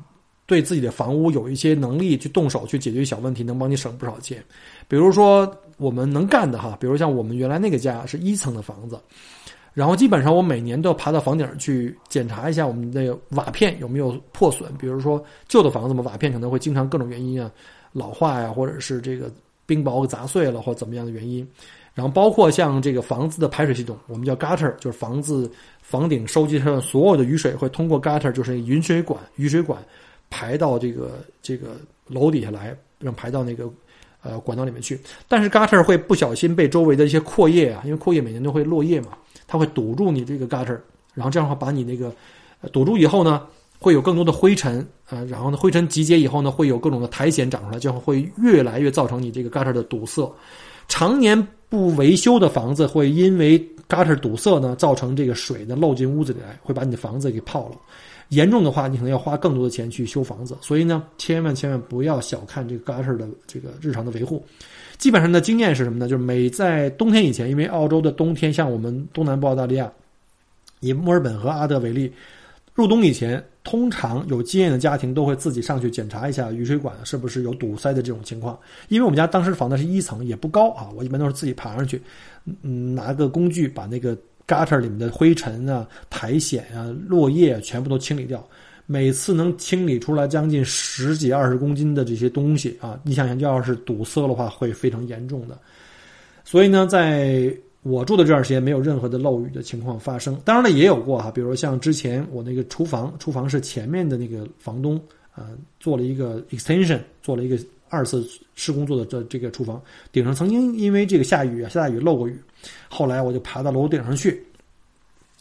[0.47, 4.41] 对自己的房屋有一些能力去动手去解决小问题，能帮你省不少钱。
[4.87, 5.45] 比如说
[5.77, 8.99] 我们能干的哈，比如像我们原来那个家是一层的房子，
[9.75, 14.73] 然后基本上我每年都要爬到房顶去检查一下我们的瓦片有没有破损。
[14.79, 17.51] 比如说旧的房子嘛，瓦片可能会经常各种原因啊
[17.93, 19.31] 老化呀，或者是这个
[19.67, 21.47] 冰雹给砸碎了或怎么样的原因。
[21.95, 25.51] 然后包括像这个房子的排水系统，我们叫 gutter，就是房子
[25.81, 29.83] 房顶收集上所有的雨水会通过 gutter，就是雨水管，雨水管
[30.29, 31.69] 排到这个这个
[32.07, 33.67] 楼底下来，让排到那个
[34.27, 35.01] 呃管道里面去。
[35.29, 39.11] 但是 gutter 会不小心被周围的一些阔叶啊，因为阔叶每年都会落叶嘛，
[39.47, 40.79] 它会堵住你这个 gutter，
[41.15, 42.13] 然后这样的话把你那个
[42.73, 43.43] 堵住以后呢，
[43.79, 50.31] 会有更多的灰尘啊，然后呢灰尘集结以后呢，会有各种的苔藓长出来，就会越来越造成你这个 gutter 的堵塞，
[50.89, 51.47] 常年。
[51.69, 53.59] 不维修的房子会因为
[53.89, 57.77] gutter 堵塞呢，造成这个水呢漏进屋子里来，会把你的房子给泡了。
[58.31, 60.57] 严重的话，你可能要花更多的钱去修房子。
[60.61, 64.45] 所以呢，千万千万不要小看这个 gutter 的这个日常的维护。
[64.99, 66.09] 基本上的经验是什么呢？
[66.09, 69.93] 就是每在冬天以前，因为澳洲的冬天像我们东南部澳大利亚，
[70.81, 72.13] 以墨尔本和阿德为例。
[72.75, 78.59] 入冬以前，通常有经验的家庭都会自己上去检查一下雨水管是不是有堵塞的这种情况。
[78.89, 82.03] 因为我们家当时房子是一层，也不高啊，我一般都是自己爬上去，
[82.63, 84.15] 嗯，拿个工具把那个
[84.47, 88.47] gutter 里面的灰尘啊、苔藓啊、落叶全部都清理掉。
[88.89, 95.59] 每次能清理出来将近十几二十公斤的这些东西啊，你想想，要是堵塞的话，会非常严重的。
[96.45, 105.01] 所以呢，在我住的这段时间没有任何的漏雨的情况发生，当然了也有过哈，比如像之前我那个厨房，厨房是前面的那个房东
[105.35, 107.59] 啊做了一个 extension，做了一个
[107.89, 109.81] 二次施工做的这这个厨房
[110.13, 112.39] 顶上曾经因为这个下雨啊下大雨漏过雨，
[112.89, 114.45] 后来我就爬到楼顶上去，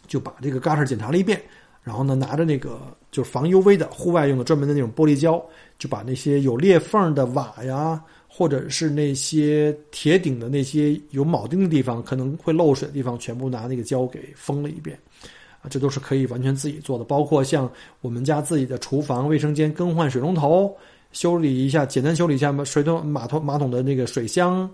[0.08, 1.42] 就把这个 gutter 检查了一遍，
[1.84, 2.80] 然后呢拿着那个
[3.12, 5.44] 就是防 UV 的户外用的专门的那种玻璃胶，
[5.80, 8.04] 就把那些有裂缝的瓦呀。
[8.38, 15.00] 或者是那些铁顶的那些有铆钉的地方，可能会漏水的地方，全部拿那个胶给封了一遍，
[15.62, 17.06] 啊，这都是可以完全自己做的。
[17.06, 17.72] 包括像
[18.02, 20.76] 我们家自己的厨房、卫生间更换水龙头，
[21.16, 24.70] 修理一下，简单修理一下水桶、马桶、马桶的那个水箱，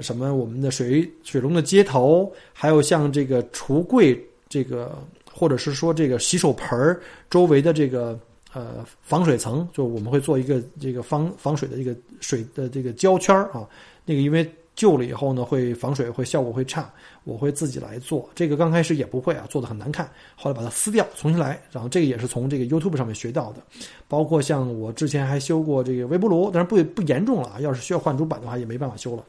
[0.00, 4.98] 什么我们的水水龙的接头，还有像这个橱柜这个，
[5.32, 6.98] 或者是说这个洗手盆
[7.30, 8.18] 周围的这个。
[8.56, 13.68] 呃，防水层就我们会做一个这个防防水的这个水的这个胶圈啊，
[14.04, 18.28] 那个因为旧了以后呢，会防水，会效果会差，我会自己来做。
[18.34, 21.60] 这个刚开始也不会啊，做的很难看，后来把它撕掉，重新来。
[21.70, 23.62] 然后这个也是从这个 YouTube 上面学到的。
[24.08, 27.60] 包括像我之前还修过这个微波炉，但是不不严重了啊。
[27.60, 29.24] 要是需要换主板的话，也没办法修了，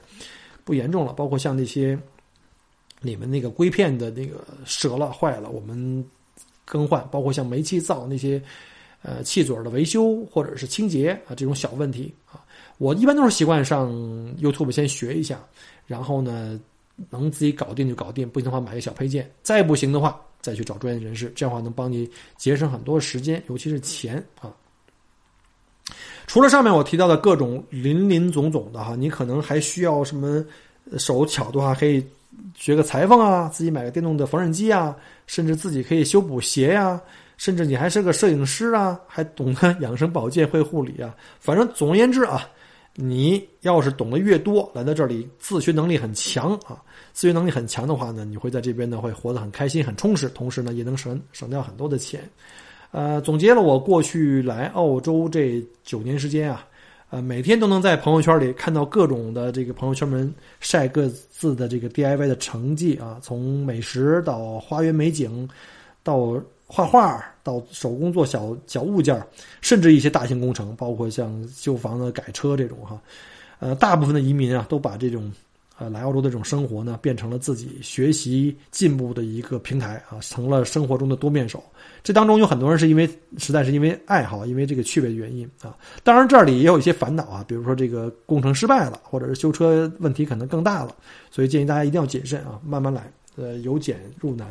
[0.63, 1.13] 不严重了。
[1.13, 1.97] 包括像那些
[3.01, 6.03] 你们那个硅片的那个折了坏了，我们
[6.65, 7.07] 更换。
[7.11, 8.41] 包括像煤气灶那些
[9.03, 12.44] 呃气嘴的维修或者是清洁啊这种小问题啊。
[12.77, 13.89] 我一般都是习惯上
[14.37, 15.39] YouTube 先学一下，
[15.87, 16.59] 然后呢，
[17.09, 24.53] 能自己搞定就搞定，不行的话买个小配件，再不行的话再去找专业人士，这样的话能帮你节省很多时间，尤其是钱啊。
[26.27, 30.43] 除了上面我提到的各种林林总总的哈，你可能还需要什么
[30.97, 32.05] 手巧的话，可以
[32.55, 34.93] 学个裁缝啊，自己买个电动的缝纫机啊，
[35.27, 36.99] 甚至自己可以修补鞋呀。
[37.37, 41.15] 甚至你还是个摄影师啊，还懂得养生保健、会护理啊。
[41.39, 42.49] 反正总而言之啊。
[42.95, 46.81] 你要是懂得越多，来到这里自学能力很强啊，
[47.11, 52.21] 自学能力很强的话呢，你会在这边呢会活得很开心、很充实，同时呢也能省省掉很多的钱。
[52.91, 56.65] 呃，总结了我过去来澳洲这九年时间啊，
[57.09, 65.47] 呃，每天都能在朋友圈里看到各种的这个朋友圈们晒各自的这个 DIY 的成绩啊，从美食到花园美景，
[66.01, 66.41] 到。
[66.67, 69.23] 画画到手工做小小物件
[69.61, 72.99] 甚至一些大型工程，包括像修房子、改车这种哈，
[73.59, 75.31] 呃，大部分的移民啊，都把这种
[75.77, 81.63] 呃来澳洲的这种生活呢，变成了自己学习进步的一个平台啊，成了生活中的多面手。
[82.03, 85.77] 这当中有很多人是因为实在是因为爱好，因为这个趣味的原因啊。
[86.03, 90.95] 当然这里也有一些烦恼啊，比如说这个工程失败了，或者是修车问题可能更大了，
[91.29, 94.47] 所以建议大家一定要谨慎啊，慢慢来，呃，由简入难。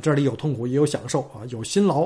[0.00, 2.04] 这里有痛苦，也有享受啊，有辛劳，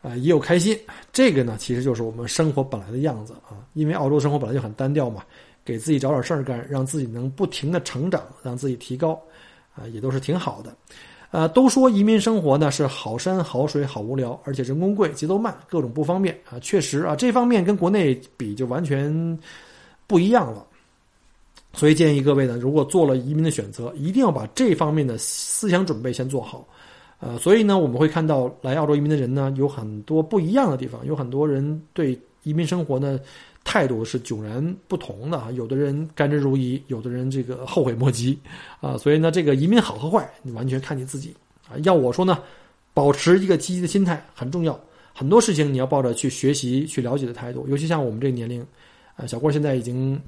[0.00, 0.78] 啊，也有开心。
[1.12, 3.60] 这个呢，其实就是我们生活本来的样子啊。
[3.74, 5.22] 因为澳洲生活本来就很单调嘛，
[5.64, 9.20] 给自己找点事儿干，让自己能不停的成长，让自己提高，
[9.74, 10.74] 啊，也都是挺好的。
[11.30, 16.58] 呃，都说移民生活呢是好山好水好无聊，而且人工贵，节奏慢，各种不方便啊。
[16.60, 19.38] 确实啊，这方面跟国内比就完全
[20.06, 20.66] 不一样了。
[21.72, 26.68] 所以建议各位呢，如果做了移民的选择，一定要把这方面的思想准备先做好。
[27.24, 31.06] 呃，所以呢，我们会看到来澳洲移民的人呢，有很多不一样的地方。
[31.06, 33.16] 有很多人对移民生活呢
[33.62, 35.48] 态度是迥然不同的啊。
[35.52, 38.36] 有的人甘之如饴，有的人这个后悔莫及
[38.80, 38.98] 啊。
[38.98, 41.32] 所以呢，这个移民好和坏，你完全看你自己
[41.68, 41.78] 啊。
[41.84, 42.40] 要我说呢，
[42.92, 44.76] 保持一个积极的心态很重要。
[45.14, 47.64] 很多事情你要抱着去学习、去了解的态度。
[47.68, 48.66] 尤其像我们这个年龄，
[49.14, 50.20] 啊，小郭现在已经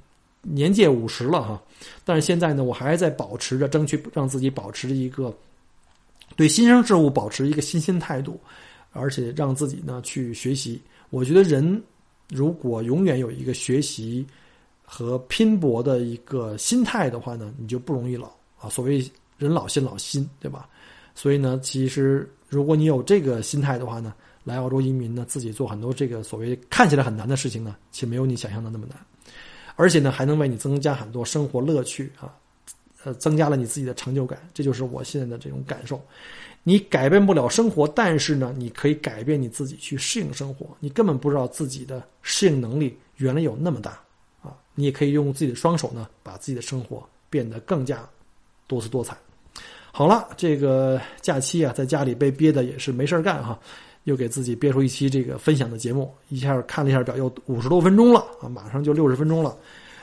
[0.42, 1.60] 年届五十了哈，
[2.04, 5.34] 但是现在呢，我还在保持着，争取让自己保持一个。
[6.36, 8.40] 对新生事物保持一个新鲜态度，
[8.92, 10.80] 而且让自己呢去学习。
[11.10, 11.82] 我觉得人
[12.30, 14.26] 如果永远有一个学习
[14.84, 18.28] 和拼搏的一个心态的话呢，你就不容易老
[18.58, 18.68] 啊。
[18.68, 19.08] 所谓
[19.38, 20.68] 人老心老心，对吧？
[21.14, 24.12] 所以呢，其实如果你有这个心态的话呢，
[24.42, 28.98] 来澳洲移民呢，自己做很多这个所谓看起来很难的事情呢，其实没有你想象的那么难，
[29.76, 32.34] 而且呢，还能为你增加很多生活乐趣啊。
[33.04, 36.00] 呃，增加了你自己的成就感，这就是我现在的这种感受。
[36.62, 40.66] 你改变不了生活，但是呢，你可以改变你自己去适应生活。
[40.80, 44.00] 你根本不知道自己的适应能力原来有那么大
[44.42, 44.56] 啊！
[44.74, 48.08] 你也可以用自己的双手呢，把自己的生活变得更加
[48.66, 49.14] 多姿多彩。
[49.92, 53.60] 好了，这个假期啊，在家里被憋的也是没事干哈，
[54.04, 56.10] 又给自己憋出一期这个分享的节目。
[56.30, 59.54] 一下看了一下表，又五十多分钟了啊，马上就六十分钟了。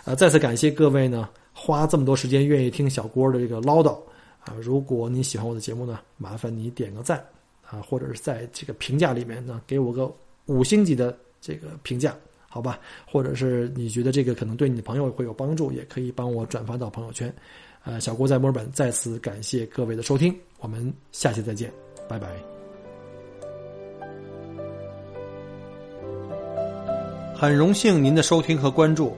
[0.05, 1.27] 呃，再次感谢各位呢。
[1.53, 3.99] 花这么多时间愿意听小郭的这个唠叨
[4.43, 4.53] 啊！
[4.61, 7.23] 如果你喜欢我的节目呢，麻烦你点个赞
[7.67, 10.11] 啊，或者是在这个评价里面呢给我个
[10.45, 12.15] 五星级的这个评价，
[12.47, 12.79] 好吧？
[13.05, 17.33] 或者是你觉得这个可能对你的朋友会有帮助，也可以帮我转发到朋友圈。
[17.83, 21.71] 呃，小郭在墨尔本再次感谢各位的收听，我们下期再见，
[22.07, 22.29] 拜拜。
[27.35, 29.17] 很荣幸您的收听和关注，